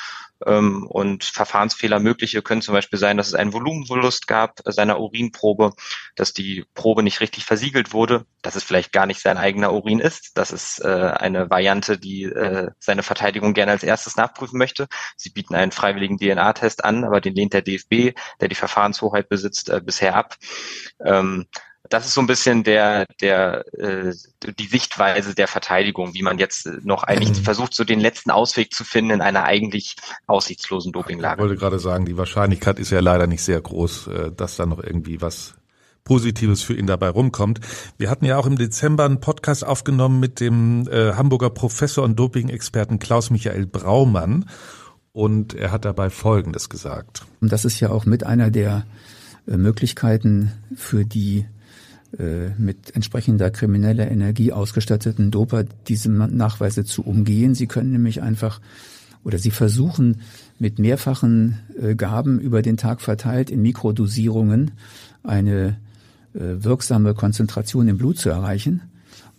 [0.46, 5.72] Ähm, und Verfahrensfehler mögliche können zum Beispiel sein, dass es einen Volumenverlust gab seiner Urinprobe,
[6.16, 10.00] dass die Probe nicht richtig versiegelt wurde, dass es vielleicht gar nicht sein eigener Urin
[10.00, 10.38] ist.
[10.38, 14.88] Das ist äh, eine Variante, die äh, seine Verteidigung gerne als erstes nachprüfen möchte.
[15.18, 19.70] Sie bieten einen freiwilligen DNA-Test an, aber den lehnt der DFB, der die Verfahrenshoheit besitzt,
[19.70, 20.38] äh, bisher ab.
[21.90, 24.14] Das ist so ein bisschen der, der, äh,
[24.58, 27.44] die Sichtweise der Verteidigung, wie man jetzt noch eigentlich mhm.
[27.44, 29.96] versucht, so den letzten Ausweg zu finden in einer eigentlich
[30.28, 31.36] aussichtslosen Dopinglage.
[31.36, 34.66] Ich wollte gerade sagen, die Wahrscheinlichkeit ist ja leider nicht sehr groß, äh, dass da
[34.66, 35.56] noch irgendwie was
[36.04, 37.60] Positives für ihn dabei rumkommt.
[37.98, 42.18] Wir hatten ja auch im Dezember einen Podcast aufgenommen mit dem äh, Hamburger Professor und
[42.18, 44.46] Doping-Experten Klaus-Michael Braumann
[45.12, 47.26] und er hat dabei Folgendes gesagt.
[47.42, 48.86] Und das ist ja auch mit einer der
[49.48, 51.46] äh, Möglichkeiten für die
[52.58, 57.54] mit entsprechender krimineller Energie ausgestatteten Doper diese Nachweise zu umgehen.
[57.54, 58.60] Sie können nämlich einfach
[59.24, 60.22] oder sie versuchen
[60.60, 64.72] mit mehrfachen äh, Gaben über den Tag verteilt in Mikrodosierungen
[65.24, 65.78] eine
[66.34, 68.82] äh, wirksame Konzentration im Blut zu erreichen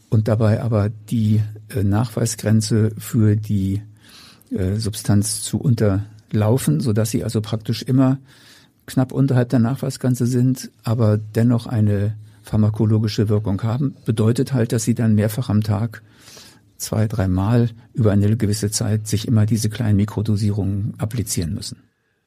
[0.09, 1.43] und dabei aber die
[1.75, 3.83] äh, Nachweisgrenze für die
[4.51, 8.19] äh, Substanz zu unterlaufen, so dass sie also praktisch immer
[8.87, 12.17] knapp unterhalb der Nachweisgrenze sind, aber dennoch eine
[12.51, 16.03] pharmakologische Wirkung haben, bedeutet halt, dass sie dann mehrfach am Tag
[16.77, 21.79] zwei, dreimal über eine gewisse Zeit sich immer diese kleinen Mikrodosierungen applizieren müssen.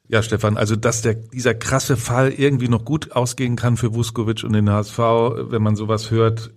[0.07, 4.43] Ja, Stefan, also dass der, dieser krasse Fall irgendwie noch gut ausgehen kann für Vuskovic
[4.43, 4.97] und den HSV,
[5.49, 6.51] wenn man sowas hört,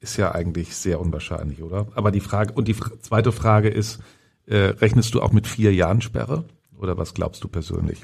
[0.00, 1.86] ist ja eigentlich sehr unwahrscheinlich, oder?
[1.94, 3.98] Aber die Frage, und die zweite Frage ist,
[4.46, 6.44] äh, rechnest du auch mit vier Jahren Sperre?
[6.78, 8.02] Oder was glaubst du persönlich?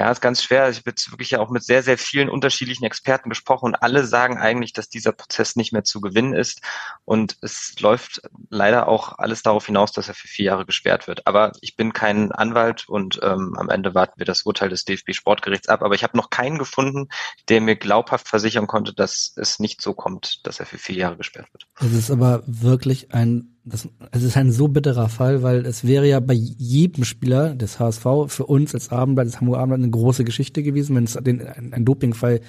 [0.00, 0.70] Ja, ist ganz schwer.
[0.70, 4.06] Ich habe jetzt wirklich ja auch mit sehr, sehr vielen unterschiedlichen Experten gesprochen und alle
[4.06, 6.62] sagen eigentlich, dass dieser Prozess nicht mehr zu gewinnen ist.
[7.04, 11.26] Und es läuft leider auch alles darauf hinaus, dass er für vier Jahre gesperrt wird.
[11.26, 15.12] Aber ich bin kein Anwalt und ähm, am Ende warten wir das Urteil des DFB
[15.12, 15.82] Sportgerichts ab.
[15.82, 17.10] Aber ich habe noch keinen gefunden,
[17.50, 21.18] der mir glaubhaft versichern konnte, dass es nicht so kommt, dass er für vier Jahre
[21.18, 21.66] gesperrt wird.
[21.78, 26.08] Es ist aber wirklich ein das, es ist ein so bitterer Fall, weil es wäre
[26.08, 30.24] ja bei jedem Spieler des HSV für uns als Abendblatt, des Hamburger Abendblatt eine große
[30.24, 32.40] Geschichte gewesen, wenn es den, einen Dopingfall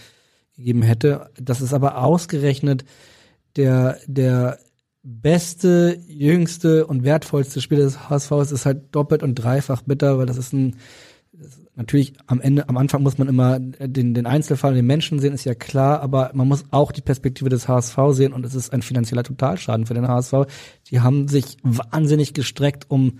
[0.55, 1.30] gegeben hätte.
[1.39, 2.86] Das ist aber ausgerechnet
[3.55, 4.57] der, der
[5.03, 10.38] beste, jüngste und wertvollste Spieler des HSV ist halt doppelt und dreifach bitter, weil das
[10.38, 10.76] ist ein
[11.76, 15.45] natürlich am Ende, am Anfang muss man immer den, den Einzelfall, den Menschen sehen, ist
[15.45, 18.82] ja klar, aber man muss auch die Perspektive des HSV sehen und es ist ein
[18.82, 20.34] finanzieller Totalschaden für den HSV.
[20.89, 23.19] Die haben sich wahnsinnig gestreckt, um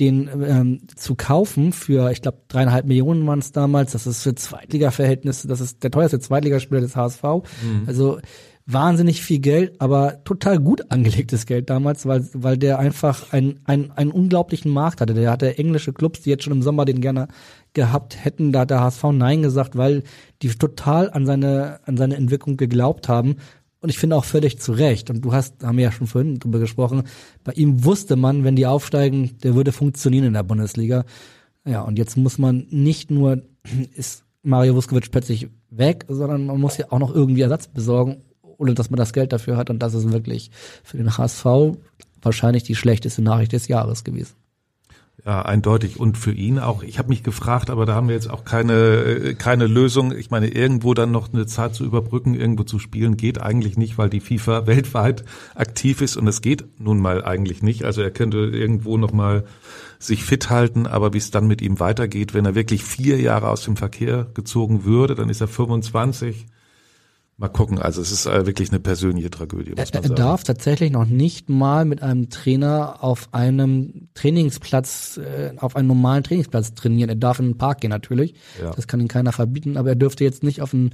[0.00, 3.92] den ähm, zu kaufen für, ich glaube, dreieinhalb Millionen waren es damals.
[3.92, 7.22] Das ist für Zweitliga-Verhältnisse, das ist der teuerste Zweitligaspieler des HSV.
[7.22, 7.82] Mhm.
[7.86, 8.18] Also
[8.66, 13.90] wahnsinnig viel Geld, aber total gut angelegtes Geld damals, weil, weil der einfach einen, einen,
[13.90, 15.14] einen unglaublichen Markt hatte.
[15.14, 17.28] Der hatte englische Clubs, die jetzt schon im Sommer den gerne
[17.74, 20.02] gehabt hätten, da hat der HSV Nein gesagt, weil
[20.42, 23.36] die total an seine, an seine Entwicklung geglaubt haben.
[23.80, 25.10] Und ich finde auch völlig zu Recht.
[25.10, 27.02] Und du hast, haben wir ja schon vorhin drüber gesprochen,
[27.42, 31.04] bei ihm wusste man, wenn die aufsteigen, der würde funktionieren in der Bundesliga.
[31.64, 33.42] Ja, und jetzt muss man nicht nur,
[33.94, 38.74] ist Mario Vuskovic plötzlich weg, sondern man muss ja auch noch irgendwie Ersatz besorgen, ohne
[38.74, 39.70] dass man das Geld dafür hat.
[39.70, 40.50] Und das ist wirklich
[40.82, 41.44] für den HSV
[42.20, 44.34] wahrscheinlich die schlechteste Nachricht des Jahres gewesen.
[45.24, 46.00] Ja, eindeutig.
[46.00, 46.82] Und für ihn auch.
[46.82, 50.10] Ich habe mich gefragt, aber da haben wir jetzt auch keine, äh, keine Lösung.
[50.10, 53.98] Ich meine, irgendwo dann noch eine Zeit zu überbrücken, irgendwo zu spielen, geht eigentlich nicht,
[53.98, 57.84] weil die FIFA weltweit aktiv ist und es geht nun mal eigentlich nicht.
[57.84, 59.44] Also er könnte irgendwo noch mal
[60.00, 63.48] sich fit halten, aber wie es dann mit ihm weitergeht, wenn er wirklich vier Jahre
[63.48, 66.46] aus dem Verkehr gezogen würde, dann ist er 25
[67.42, 69.70] Mal gucken, also es ist äh, wirklich eine persönliche Tragödie.
[69.70, 70.10] Muss man sagen.
[70.10, 75.88] Er darf tatsächlich noch nicht mal mit einem Trainer auf einem Trainingsplatz, äh, auf einem
[75.88, 77.08] normalen Trainingsplatz trainieren.
[77.08, 78.70] Er darf in den Park gehen natürlich, ja.
[78.70, 80.90] das kann ihn keiner verbieten, aber er dürfte jetzt nicht auf dem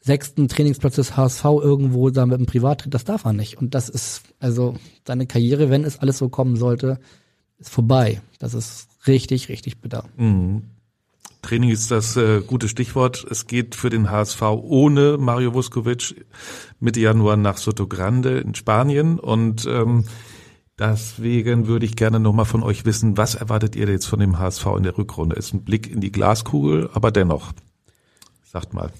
[0.00, 3.56] sechsten Trainingsplatz des HSV irgendwo da mit einem Privattritt, das darf er nicht.
[3.56, 4.74] Und das ist, also
[5.06, 6.98] seine Karriere, wenn es alles so kommen sollte,
[7.58, 8.20] ist vorbei.
[8.38, 10.04] Das ist richtig, richtig bitter.
[10.18, 10.64] Mhm.
[11.42, 13.26] Training ist das äh, gute Stichwort.
[13.30, 16.26] Es geht für den HSV ohne Mario Vuskovic
[16.80, 20.04] Mitte Januar nach Soto Grande in Spanien und ähm,
[20.78, 24.64] Deswegen würde ich gerne nochmal von euch wissen, was erwartet ihr jetzt von dem HSV
[24.76, 25.34] in der Rückrunde?
[25.34, 27.52] Ist ein Blick in die Glaskugel, aber dennoch.
[28.44, 28.92] Sagt mal.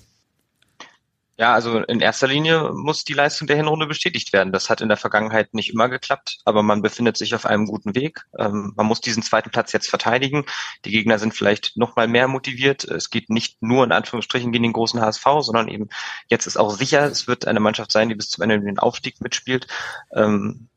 [1.41, 4.53] Ja, also in erster Linie muss die Leistung der Hinrunde bestätigt werden.
[4.53, 7.95] Das hat in der Vergangenheit nicht immer geklappt, aber man befindet sich auf einem guten
[7.95, 8.25] Weg.
[8.37, 10.45] Ähm, man muss diesen zweiten Platz jetzt verteidigen.
[10.85, 12.83] Die Gegner sind vielleicht noch mal mehr motiviert.
[12.85, 15.89] Es geht nicht nur in Anführungsstrichen gegen den großen HSV, sondern eben
[16.27, 19.21] jetzt ist auch sicher, es wird eine Mannschaft sein, die bis zum Ende den Aufstieg
[19.21, 19.69] mitspielt.
[20.13, 20.69] Ähm,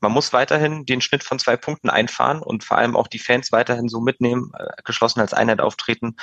[0.00, 3.52] man muss weiterhin den Schnitt von zwei Punkten einfahren und vor allem auch die Fans
[3.52, 6.16] weiterhin so mitnehmen, äh, geschlossen als Einheit auftreten.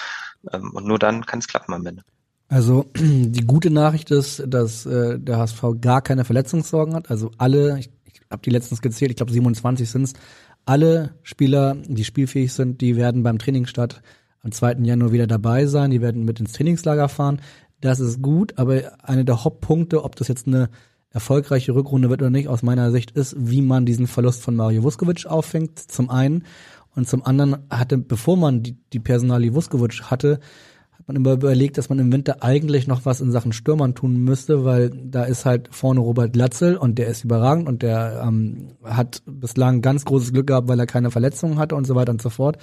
[0.52, 2.04] Ähm, und nur dann kann es klappen am Ende.
[2.54, 7.10] Also die gute Nachricht ist, dass äh, der HSV gar keine Verletzungssorgen hat.
[7.10, 10.14] Also alle, ich, ich habe die letztens gezählt, ich glaube 27 sind es,
[10.64, 14.04] alle Spieler, die spielfähig sind, die werden beim Trainingsstart
[14.44, 14.74] am 2.
[14.84, 17.42] Januar wieder dabei sein, die werden mit ins Trainingslager fahren.
[17.82, 20.70] Das ist gut, aber eine der Hauptpunkte, ob das jetzt eine
[21.10, 24.84] erfolgreiche Rückrunde wird oder nicht, aus meiner Sicht ist, wie man diesen Verlust von Mario
[24.84, 26.44] Vuskovic auffängt, zum einen.
[26.96, 30.40] Und zum anderen hatte, bevor man die, die Personalie Vuskovic hatte,
[31.04, 34.16] hat man immer überlegt, dass man im Winter eigentlich noch was in Sachen Stürmern tun
[34.24, 38.70] müsste, weil da ist halt vorne Robert Latzel und der ist überragend und der ähm,
[38.86, 42.22] hat bislang ganz großes Glück gehabt, weil er keine Verletzungen hatte und so weiter und
[42.22, 42.58] so fort.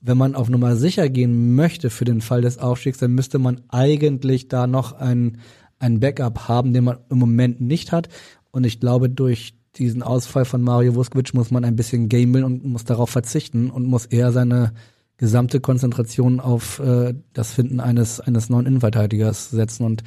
[0.00, 3.62] Wenn man auf Nummer sicher gehen möchte für den Fall des Aufstiegs, dann müsste man
[3.68, 5.38] eigentlich da noch einen,
[5.80, 8.08] einen Backup haben, den man im Moment nicht hat.
[8.52, 12.64] Und ich glaube, durch diesen Ausfall von Mario Vuskovic muss man ein bisschen gameln und
[12.64, 14.72] muss darauf verzichten und muss eher seine
[15.16, 20.02] gesamte Konzentration auf äh, das Finden eines eines neuen Innenverteidigers setzen und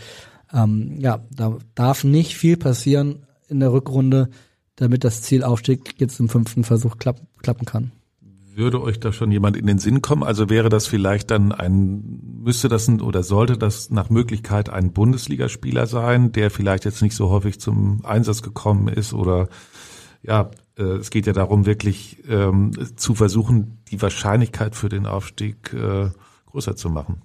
[0.54, 4.30] ähm, ja, da darf nicht viel passieren in der Rückrunde,
[4.76, 7.92] damit das Ziel Aufstieg jetzt im fünften Versuch klapp, klappen kann.
[8.56, 10.24] Würde euch da schon jemand in den Sinn kommen?
[10.24, 14.92] Also wäre das vielleicht dann ein, müsste das ein, oder sollte das nach Möglichkeit ein
[14.92, 19.48] Bundesligaspieler sein, der vielleicht jetzt nicht so häufig zum Einsatz gekommen ist oder
[20.24, 20.50] ja,
[20.80, 26.10] äh, es geht ja darum, wirklich ähm, zu versuchen, die Wahrscheinlichkeit für den Aufstieg äh,
[26.48, 27.22] größer zu machen.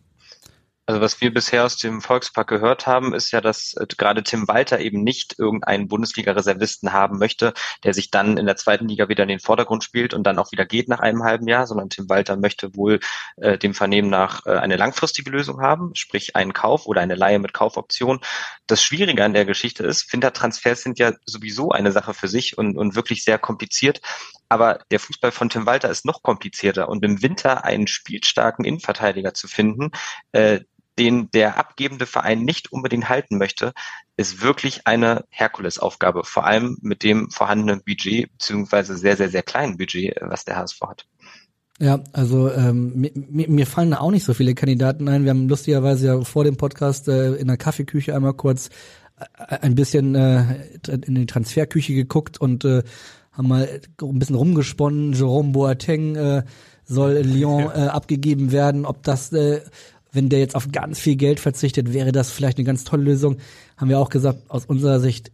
[0.87, 4.47] Also was wir bisher aus dem Volkspark gehört haben, ist ja, dass äh, gerade Tim
[4.49, 7.55] Walter eben nicht irgendeinen Bundesliga-Reservisten haben möchte,
[7.85, 10.53] der sich dann in der zweiten Liga wieder in den Vordergrund spielt und dann auch
[10.53, 13.01] wieder geht nach einem halben Jahr, sondern Tim Walter möchte wohl
[13.37, 17.39] äh, dem Vernehmen nach äh, eine langfristige Lösung haben, sprich einen Kauf oder eine Leihe
[17.39, 18.21] mit Kaufoption.
[18.67, 22.77] Das Schwierige an der Geschichte ist, Wintertransfers sind ja sowieso eine Sache für sich und,
[22.77, 24.03] und wirklich sehr kompliziert.
[24.51, 29.33] Aber der Fußball von Tim Walter ist noch komplizierter und im Winter einen spielstarken Innenverteidiger
[29.33, 29.91] zu finden,
[30.33, 30.61] äh,
[30.99, 33.73] den der abgebende Verein nicht unbedingt halten möchte,
[34.17, 39.77] ist wirklich eine Herkulesaufgabe, vor allem mit dem vorhandenen Budget, beziehungsweise sehr, sehr, sehr kleinen
[39.77, 41.07] Budget, was der HSV hat.
[41.81, 45.25] Ja, also ähm, mir, mir fallen da auch nicht so viele Kandidaten ein.
[45.25, 48.71] Wir haben lustigerweise ja vor dem Podcast äh, in der Kaffeeküche einmal kurz
[49.19, 50.45] äh, ein bisschen äh,
[50.87, 52.85] in die Transferküche geguckt und äh,
[53.33, 55.15] haben mal ein bisschen rumgesponnen.
[55.15, 56.45] Jerome Boateng äh,
[56.85, 58.87] soll in Lyon äh, abgegeben werden.
[58.87, 59.61] Ob das äh,
[60.15, 63.37] wenn der jetzt auf ganz viel Geld verzichtet, wäre das vielleicht eine ganz tolle Lösung.
[63.77, 65.33] Haben wir auch gesagt, aus unserer Sicht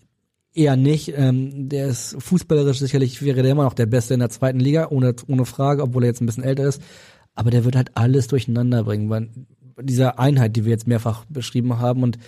[0.55, 1.13] eher nicht.
[1.17, 4.89] Ähm, der ist fußballerisch sicherlich wäre der immer noch der Beste in der zweiten Liga,
[4.91, 6.83] ohne, ohne Frage, obwohl er jetzt ein bisschen älter ist.
[7.35, 9.29] Aber der wird halt alles durcheinander bringen, weil
[9.81, 12.19] dieser Einheit, die wir jetzt mehrfach beschrieben haben und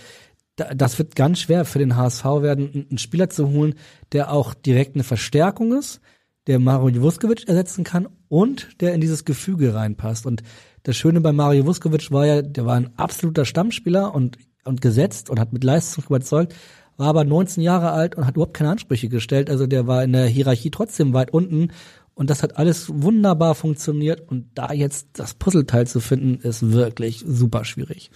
[0.57, 3.75] das wird ganz schwer für den HSV werden, einen Spieler zu holen,
[4.13, 6.01] der auch direkt eine Verstärkung ist,
[6.47, 10.27] der Mario Vuskovic ersetzen kann und der in dieses Gefüge reinpasst.
[10.27, 10.43] Und
[10.83, 15.31] das Schöne bei Mario Vuskovic war ja, der war ein absoluter Stammspieler und, und gesetzt
[15.31, 16.55] und hat mit Leistung überzeugt,
[16.97, 19.49] war aber 19 Jahre alt und hat überhaupt keine Ansprüche gestellt.
[19.49, 21.69] Also der war in der Hierarchie trotzdem weit unten.
[22.15, 24.29] Und das hat alles wunderbar funktioniert.
[24.31, 28.11] Und da jetzt das Puzzleteil zu finden, ist wirklich super schwierig.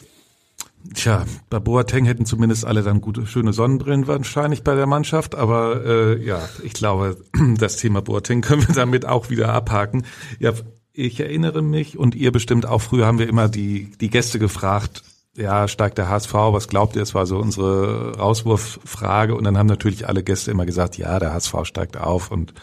[0.94, 5.84] Tja, bei Boateng hätten zumindest alle dann gute, schöne Sonnenbrillen wahrscheinlich bei der Mannschaft, aber
[5.84, 7.16] äh, ja, ich glaube,
[7.58, 10.04] das Thema Boateng können wir damit auch wieder abhaken.
[10.38, 10.52] Ja,
[10.92, 15.02] ich erinnere mich und ihr bestimmt auch früher haben wir immer die, die Gäste gefragt,
[15.36, 17.02] ja, steigt der HSV, was glaubt ihr?
[17.02, 21.34] Es war so unsere Rauswurffrage und dann haben natürlich alle Gäste immer gesagt, ja, der
[21.34, 22.54] HSV steigt auf und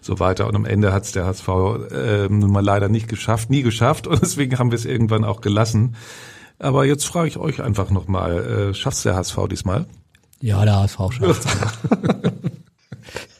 [0.00, 0.46] so weiter.
[0.46, 1.48] Und am Ende hat es der HSV
[1.90, 5.40] äh, nun mal leider nicht geschafft, nie geschafft und deswegen haben wir es irgendwann auch
[5.40, 5.96] gelassen.
[6.62, 9.84] Aber jetzt frage ich euch einfach nochmal, äh, schafft's der HSV diesmal?
[10.40, 11.48] Ja, der HSV schafft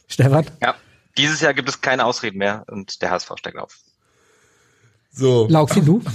[0.09, 0.47] Stefan?
[0.61, 0.75] Ja,
[1.17, 3.79] dieses Jahr gibt es keine Ausreden mehr und der HSV steigt auf.
[5.13, 5.47] So.
[5.49, 6.03] Lauxi, du?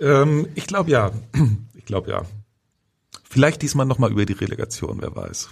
[0.00, 1.12] Ähm, ich glaube ja.
[1.74, 2.22] Ich glaube ja.
[3.30, 5.50] Vielleicht diesmal nochmal über die Relegation, wer weiß.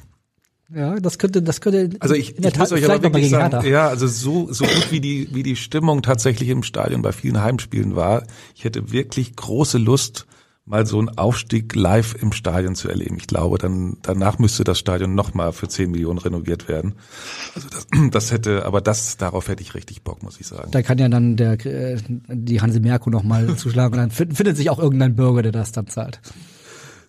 [0.74, 1.96] Ja, das könnte, das könnte.
[2.00, 5.28] Also ich, ich muss euch aber wirklich sagen, ja, also so, so gut wie die,
[5.32, 8.24] wie die Stimmung tatsächlich im Stadion bei vielen Heimspielen war,
[8.56, 10.26] ich hätte wirklich große Lust,
[10.64, 13.16] mal so einen Aufstieg live im Stadion zu erleben.
[13.16, 16.94] Ich glaube, dann danach müsste das Stadion nochmal für 10 Millionen renoviert werden.
[17.54, 20.70] Also das, das hätte, aber das darauf hätte ich richtig Bock, muss ich sagen.
[20.70, 21.98] Da kann ja dann der äh,
[22.28, 25.88] die Hanse Merko nochmal zuschlagen und dann findet sich auch irgendein Bürger, der das dann
[25.88, 26.20] zahlt.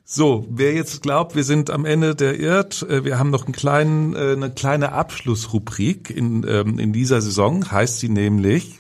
[0.05, 3.53] So, wer jetzt glaubt, wir sind am Ende der Irrt, äh, wir haben noch einen
[3.53, 8.79] kleinen, äh, eine kleine Abschlussrubrik in, ähm, in dieser Saison, heißt sie nämlich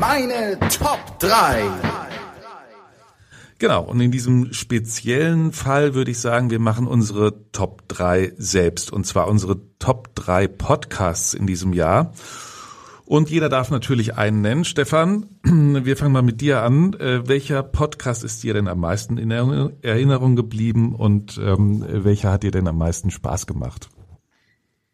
[0.00, 1.60] Meine Top 3.
[3.58, 8.90] Genau, und in diesem speziellen Fall würde ich sagen, wir machen unsere Top 3 selbst.
[8.90, 12.14] Und zwar unsere Top 3 Podcasts in diesem Jahr.
[13.04, 14.64] Und jeder darf natürlich einen nennen.
[14.64, 16.94] Stefan, wir fangen mal mit dir an.
[16.94, 22.42] Äh, welcher Podcast ist dir denn am meisten in Erinnerung geblieben und ähm, welcher hat
[22.42, 23.90] dir denn am meisten Spaß gemacht?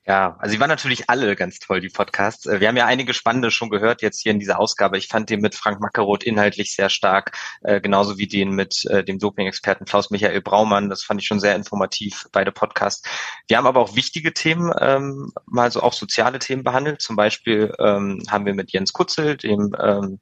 [0.08, 2.46] Ja, also die waren natürlich alle ganz toll, die Podcasts.
[2.46, 4.98] Äh, wir haben ja einige spannende schon gehört jetzt hier in dieser Ausgabe.
[4.98, 9.02] Ich fand den mit Frank Mackeroth inhaltlich sehr stark, äh, genauso wie den mit äh,
[9.02, 10.90] dem Doping-Experten Klaus Michael Braumann.
[10.90, 13.02] Das fand ich schon sehr informativ, beide Podcasts.
[13.48, 17.02] Wir haben aber auch wichtige Themen, ähm, mal so auch soziale Themen behandelt.
[17.02, 20.20] Zum Beispiel ähm, haben wir mit Jens Kutzel, dem ähm,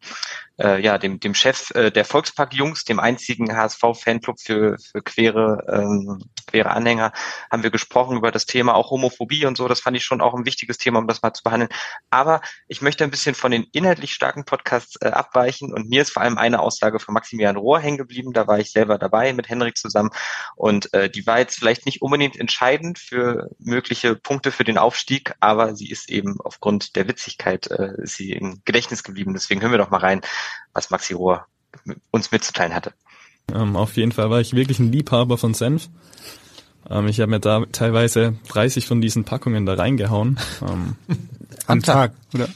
[0.61, 6.23] äh, ja, dem, dem Chef äh, der Volkspark-Jungs, dem einzigen HSV-Fanclub für, für queere, ähm,
[6.47, 7.13] queere Anhänger,
[7.51, 9.67] haben wir gesprochen über das Thema auch Homophobie und so.
[9.67, 11.71] Das fand ich schon auch ein wichtiges Thema, um das mal zu behandeln.
[12.11, 16.11] Aber ich möchte ein bisschen von den inhaltlich starken Podcasts äh, abweichen und mir ist
[16.11, 18.33] vor allem eine Aussage von Maximilian Rohr hängen geblieben.
[18.33, 20.11] Da war ich selber dabei mit Henrik zusammen
[20.55, 25.35] und äh, die war jetzt vielleicht nicht unbedingt entscheidend für mögliche Punkte für den Aufstieg,
[25.41, 29.35] aber sie ist eben aufgrund der Witzigkeit äh, ist sie im Gedächtnis geblieben.
[29.35, 30.21] Deswegen hören wir doch mal rein,
[30.73, 31.47] was Maxi Rohr
[32.11, 32.93] uns mitzuteilen hatte.
[33.53, 35.89] Ähm, auf jeden Fall war ich wirklich ein Liebhaber von Senf.
[36.89, 40.39] Ähm, ich habe mir da teilweise 30 von diesen Packungen da reingehauen.
[40.63, 40.97] Ähm,
[41.67, 42.49] Am Tag, oder?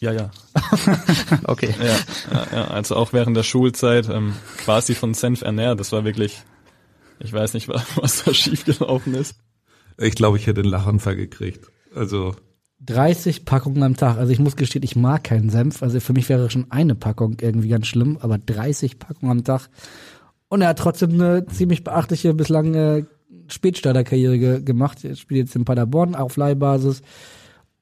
[0.00, 0.30] Ja, ja.
[1.44, 1.72] okay.
[1.78, 1.86] Ja,
[2.32, 5.78] ja, ja, also auch während der Schulzeit ähm, quasi von Senf ernährt.
[5.78, 6.42] Das war wirklich,
[7.20, 9.36] ich weiß nicht, was, was da schiefgelaufen ist.
[9.98, 11.70] Ich glaube, ich hätte einen Lachanfall gekriegt.
[11.94, 12.34] Also
[12.86, 14.16] 30 Packungen am Tag.
[14.18, 15.82] Also ich muss gestehen, ich mag keinen Senf.
[15.82, 19.68] Also für mich wäre schon eine Packung irgendwie ganz schlimm, aber 30 Packungen am Tag.
[20.48, 23.04] Und er hat trotzdem eine ziemlich beachtliche bislang äh,
[23.48, 25.04] Spätstarterkarriere ge gemacht.
[25.04, 27.02] Er spielt jetzt in Paderborn auf Leihbasis.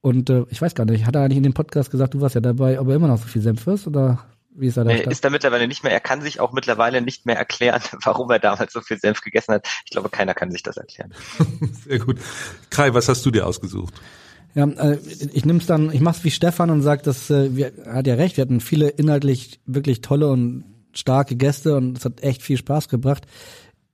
[0.02, 2.34] Und äh, ich weiß gar nicht, hat er eigentlich in dem Podcast gesagt, du warst
[2.34, 4.24] ja dabei, ob er immer noch so viel Senf ist oder
[4.54, 4.90] wie ist er da?
[4.90, 8.30] Er ist da mittlerweile nicht mehr, er kann sich auch mittlerweile nicht mehr erklären, warum
[8.30, 9.68] er damals so viel Senf gegessen hat.
[9.84, 11.12] Ich glaube, keiner kann sich das erklären.
[11.84, 12.18] Sehr gut.
[12.70, 13.94] Kai, was hast du dir ausgesucht?
[14.54, 14.98] Ja, äh,
[15.32, 18.14] ich es dann, ich mach's wie Stefan und sag, dass äh, wir, er hat ja
[18.14, 22.56] recht, wir hatten viele inhaltlich wirklich tolle und starke Gäste und es hat echt viel
[22.56, 23.26] Spaß gebracht.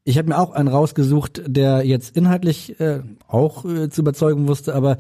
[0.05, 4.75] Ich habe mir auch einen rausgesucht, der jetzt inhaltlich äh, auch äh, zu überzeugen wusste,
[4.75, 4.99] aber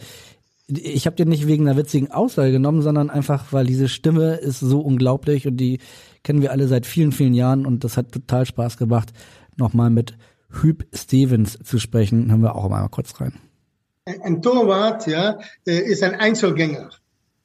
[0.68, 4.60] ich habe den nicht wegen einer witzigen Aussage genommen, sondern einfach, weil diese Stimme ist
[4.60, 5.78] so unglaublich und die
[6.24, 9.12] kennen wir alle seit vielen, vielen Jahren und das hat total Spaß gemacht,
[9.56, 10.18] nochmal mit
[10.50, 12.28] Hüb Stevens zu sprechen.
[12.28, 13.34] Hören wir auch mal kurz rein.
[14.06, 16.90] Ein Torwart ja, ist ein Einzelgänger.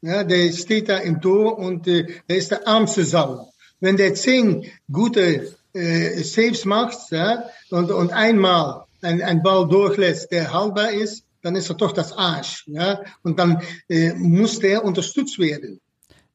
[0.01, 3.51] Ja, der steht da im Tor und äh, der ist der ärmste Sau.
[3.80, 10.32] Wenn der zehn gute äh, Saves macht ja, und, und einmal ein, ein Ball durchlässt,
[10.32, 12.66] der haltbar ist, dann ist er doch das Arsch.
[12.68, 13.01] Ja?
[13.24, 15.80] Und dann äh, muss der unterstützt werden.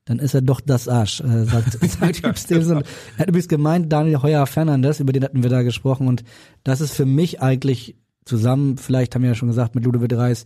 [0.05, 2.85] Dann ist er doch das Arsch, äh, sagt, sagt Hüb Stevenson.
[3.17, 6.07] Er hat übrigens gemeint, Daniel Heuer Fernandes, über den hatten wir da gesprochen.
[6.07, 6.23] Und
[6.63, 7.97] das ist für mich eigentlich
[8.27, 10.45] zusammen, vielleicht haben wir ja schon gesagt, mit Ludovic Reis,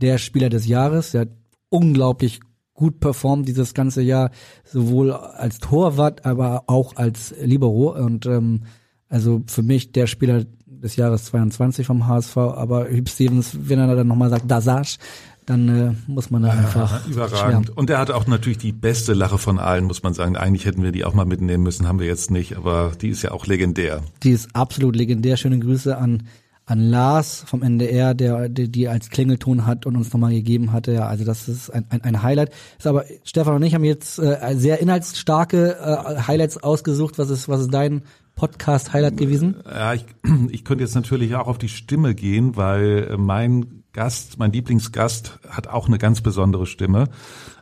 [0.00, 1.12] der Spieler des Jahres.
[1.12, 1.28] Der hat
[1.68, 2.40] unglaublich
[2.74, 4.30] gut performt dieses ganze Jahr,
[4.64, 7.94] sowohl als Torwart, aber auch als Libero.
[7.94, 8.62] Und ähm,
[9.08, 13.94] also für mich der Spieler des Jahres 22 vom HSV, aber Hüb Stevens, wenn er
[13.94, 14.98] dann nochmal sagt, Dasage,
[15.44, 17.38] dann äh, muss man da einfach ja, überragend.
[17.38, 17.68] Schwärmen.
[17.70, 20.36] Und er hatte auch natürlich die beste Lache von allen, muss man sagen.
[20.36, 23.22] Eigentlich hätten wir die auch mal mitnehmen müssen, haben wir jetzt nicht, aber die ist
[23.22, 24.02] ja auch legendär.
[24.22, 25.36] Die ist absolut legendär.
[25.36, 26.24] Schöne Grüße an
[26.68, 30.92] an Lars vom NDR, der, der die als Klingelton hat und uns nochmal gegeben hatte.
[30.92, 32.52] Ja, also das ist ein, ein, ein Highlight.
[32.76, 37.18] Ist aber Stefan und ich haben jetzt äh, sehr inhaltsstarke äh, Highlights ausgesucht.
[37.18, 38.02] Was ist was ist dein
[38.34, 39.56] Podcast-Highlight gewesen?
[39.64, 40.04] Ja, ich,
[40.50, 45.68] ich könnte jetzt natürlich auch auf die Stimme gehen, weil mein Gast, mein Lieblingsgast, hat
[45.68, 47.08] auch eine ganz besondere Stimme.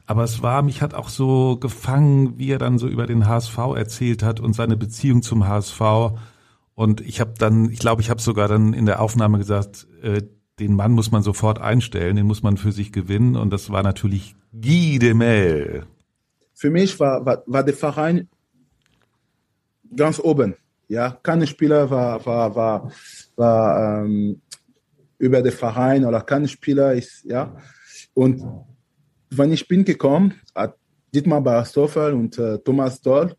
[0.07, 3.57] Aber es war, mich hat auch so gefangen, wie er dann so über den HSV
[3.77, 5.81] erzählt hat und seine Beziehung zum HSV.
[6.77, 10.23] Und ich habe dann, ich glaube, ich habe sogar dann in der Aufnahme gesagt, äh,
[10.59, 13.35] den Mann muss man sofort einstellen, den muss man für sich gewinnen.
[13.35, 15.87] Und das war natürlich Guy de Mel.
[16.53, 18.29] Für mich war, war, war der Verein
[19.97, 20.55] ganz oben.
[20.89, 22.93] Ja, kein Spieler war, war, war,
[23.37, 24.43] war ähm,
[25.19, 27.57] über den Verein oder kein Spieler ist, ja.
[28.13, 28.45] Und
[29.31, 30.77] wenn ich bin gekommen, hat
[31.15, 33.35] Dietmar Barstoffel und äh, Thomas Doll,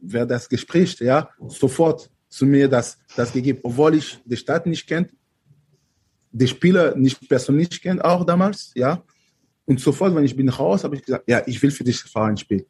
[0.00, 4.88] wer das Gespräch, ja, sofort zu mir das, das gegeben, obwohl ich die Stadt nicht
[4.88, 5.10] kennt,
[6.32, 9.02] die Spieler nicht persönlich kennt, auch damals, ja.
[9.66, 12.36] Und sofort, wenn ich bin raus, habe ich gesagt, ja, ich will für dich Verein
[12.36, 12.64] spielen.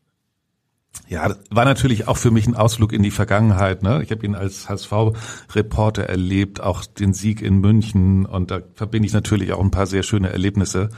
[1.09, 3.83] Ja, war natürlich auch für mich ein Ausflug in die Vergangenheit.
[3.83, 4.03] Ne?
[4.03, 9.13] Ich habe ihn als HSV-Reporter erlebt, auch den Sieg in München und da verbinde ich
[9.13, 10.91] natürlich auch ein paar sehr schöne Erlebnisse.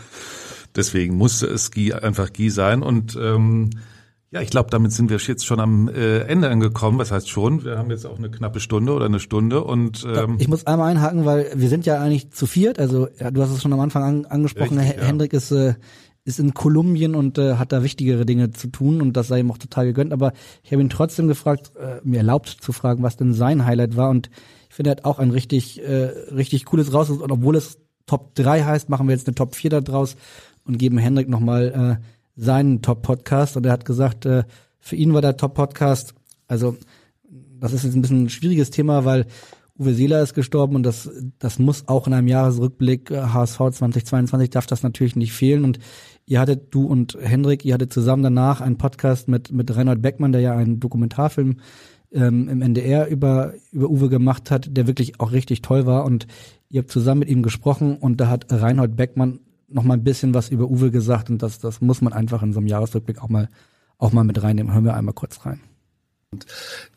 [0.75, 3.71] Deswegen musste es Guy, einfach Guy sein und ähm,
[4.31, 6.99] ja, ich glaube, damit sind wir jetzt schon am äh, Ende angekommen.
[6.99, 7.65] Was heißt schon?
[7.65, 10.91] Wir haben jetzt auch eine knappe Stunde oder eine Stunde und ähm, ich muss einmal
[10.91, 12.79] einhaken, weil wir sind ja eigentlich zu viert.
[12.79, 14.79] Also ja, du hast es schon am Anfang an, angesprochen.
[14.79, 15.05] Richtig, ja.
[15.05, 15.75] Hendrik ist äh,
[16.27, 19.51] ist in Kolumbien und äh, hat da wichtigere Dinge zu tun und das sei ihm
[19.53, 20.13] auch total gegönnt.
[20.13, 20.33] Aber
[20.65, 24.11] ich habe ihn trotzdem gefragt, äh, mir erlaubt zu fragen, was denn sein Highlight war.
[24.11, 24.29] Und
[24.69, 27.11] ich finde, er hat auch ein richtig, äh, richtig cooles raus.
[27.11, 30.17] Und obwohl es Top 3 heißt, machen wir jetzt eine Top 4 da draus
[30.65, 33.57] und geben Hendrik nochmal äh, seinen Top-Podcast.
[33.57, 34.45] Und er hat gesagt, äh,
[34.79, 36.15] für ihn war der Top-Podcast,
[36.47, 36.77] also
[37.59, 39.27] das ist jetzt ein bisschen ein schwieriges Thema, weil
[39.79, 44.67] Uwe Seeler ist gestorben und das, das muss auch in einem Jahresrückblick HSV 2022 darf
[44.67, 45.79] das natürlich nicht fehlen und
[46.25, 50.33] ihr hattet, du und Hendrik, ihr hattet zusammen danach einen Podcast mit, mit Reinhold Beckmann,
[50.33, 51.57] der ja einen Dokumentarfilm
[52.13, 56.27] ähm, im NDR über, über Uwe gemacht hat, der wirklich auch richtig toll war und
[56.71, 60.35] ihr habt zusammen mit ihm gesprochen und da hat Reinhold Beckmann noch mal ein bisschen
[60.35, 63.29] was über Uwe gesagt und das, das muss man einfach in so einem Jahresrückblick auch
[63.29, 63.49] mal,
[63.99, 64.73] auch mal mit reinnehmen.
[64.73, 65.61] Hören wir einmal kurz rein.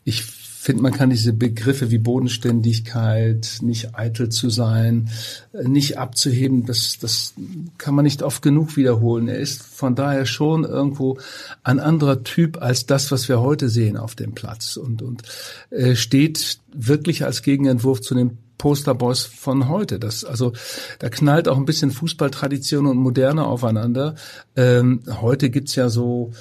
[0.04, 0.24] Ich
[0.60, 5.08] finde, man kann diese Begriffe wie Bodenständigkeit, nicht eitel zu sein,
[5.54, 7.32] nicht abzuheben, das, das
[7.78, 9.28] kann man nicht oft genug wiederholen.
[9.28, 11.18] Er ist von daher schon irgendwo
[11.62, 15.22] ein anderer Typ als das, was wir heute sehen auf dem Platz und, und
[15.70, 19.98] äh, steht wirklich als Gegenentwurf zu dem Posterboys von heute.
[19.98, 20.52] Das, also
[20.98, 24.16] da knallt auch ein bisschen Fußballtradition und Moderne aufeinander.
[24.54, 26.32] Ähm, heute gibt's ja so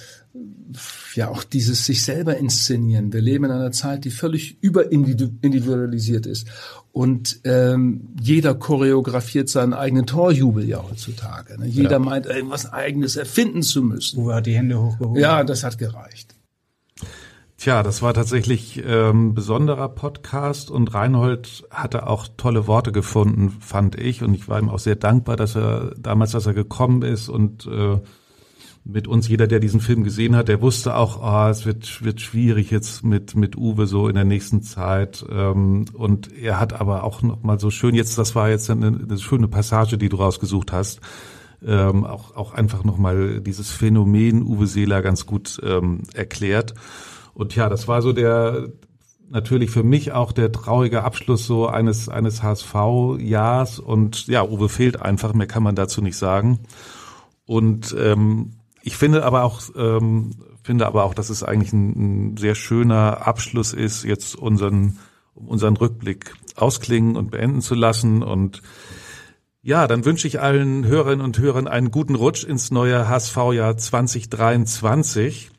[1.16, 3.14] ja auch dieses sich selber inszenieren.
[3.14, 6.48] Wir leben in einer Zeit, die völlig überindividualisiert ist.
[6.92, 11.58] Und ähm, jeder choreografiert seinen eigenen Torjubel ja heutzutage.
[11.58, 11.68] Ne?
[11.68, 12.00] Jeder ja.
[12.00, 14.20] meint, irgendwas Eigenes erfinden zu müssen.
[14.20, 15.20] Uwe hat die Hände hochgehoben.
[15.20, 16.36] Ja, das hat gereicht.
[17.60, 24.00] Tja, das war tatsächlich ähm, besonderer Podcast und Reinhold hatte auch tolle Worte gefunden, fand
[24.00, 24.24] ich.
[24.24, 27.68] Und ich war ihm auch sehr dankbar, dass er damals, dass er gekommen ist und
[27.68, 28.00] äh,
[28.86, 32.22] mit uns, jeder, der diesen Film gesehen hat, der wusste auch, ah, es wird, wird
[32.22, 35.26] schwierig jetzt mit, mit Uwe so in der nächsten Zeit.
[35.30, 38.88] Ähm, und er hat aber auch noch mal so schön, jetzt, das war jetzt eine,
[38.88, 41.02] eine schöne Passage, die du rausgesucht hast,
[41.62, 46.74] ähm, auch, auch einfach noch mal dieses Phänomen Uwe Seeler ganz gut ähm, erklärt.
[47.40, 48.68] Und ja, das war so der,
[49.30, 53.80] natürlich für mich auch der traurige Abschluss so eines, eines HSV-Jahrs.
[53.80, 56.60] Und ja, Uwe fehlt einfach, mehr kann man dazu nicht sagen.
[57.46, 60.32] Und ähm, ich finde aber auch, ähm,
[60.64, 65.00] finde aber auch, dass es eigentlich ein, ein sehr schöner Abschluss ist, jetzt unseren,
[65.34, 68.22] unseren Rückblick ausklingen und beenden zu lassen.
[68.22, 68.62] Und
[69.62, 75.52] ja, dann wünsche ich allen Hörerinnen und Hörern einen guten Rutsch ins neue HSV-Jahr 2023.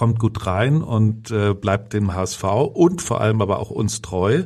[0.00, 2.42] Kommt gut rein und äh, bleibt dem HSV
[2.72, 4.44] und vor allem aber auch uns treu.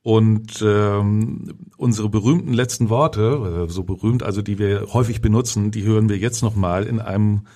[0.00, 5.82] Und ähm, unsere berühmten letzten Worte, äh, so berühmt, also die wir häufig benutzen, die
[5.82, 7.46] hören wir jetzt nochmal in einem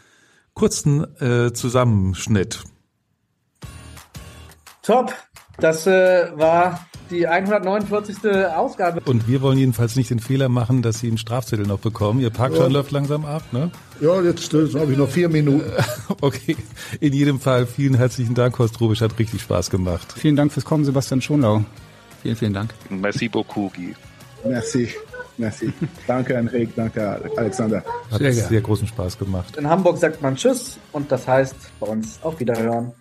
[0.53, 2.63] kurzen äh, Zusammenschnitt.
[4.83, 5.15] Top,
[5.57, 8.17] das äh, war die 149.
[8.55, 9.01] Ausgabe.
[9.05, 12.21] Und wir wollen jedenfalls nicht den Fehler machen, dass Sie einen Strafzettel noch bekommen.
[12.21, 12.79] Ihr Parkschein ja.
[12.79, 13.71] läuft langsam ab, ne?
[14.01, 15.71] Ja, jetzt, jetzt habe ich noch vier Minuten.
[16.21, 16.57] okay,
[17.01, 20.15] in jedem Fall vielen herzlichen Dank, Horst Rubisch, hat richtig Spaß gemacht.
[20.17, 21.65] Vielen Dank fürs Kommen, Sebastian Schonlau.
[22.23, 22.75] Vielen, vielen Dank.
[22.91, 23.95] Merci beaucoup, Guy.
[24.45, 24.89] Merci.
[25.37, 25.73] Merci.
[26.07, 26.73] Danke, Enrique.
[26.75, 27.83] Danke, Alexander.
[28.11, 29.57] Hat sehr, sehr großen Spaß gemacht.
[29.57, 32.93] In Hamburg sagt man Tschüss und das heißt bei uns auf Wiederhören.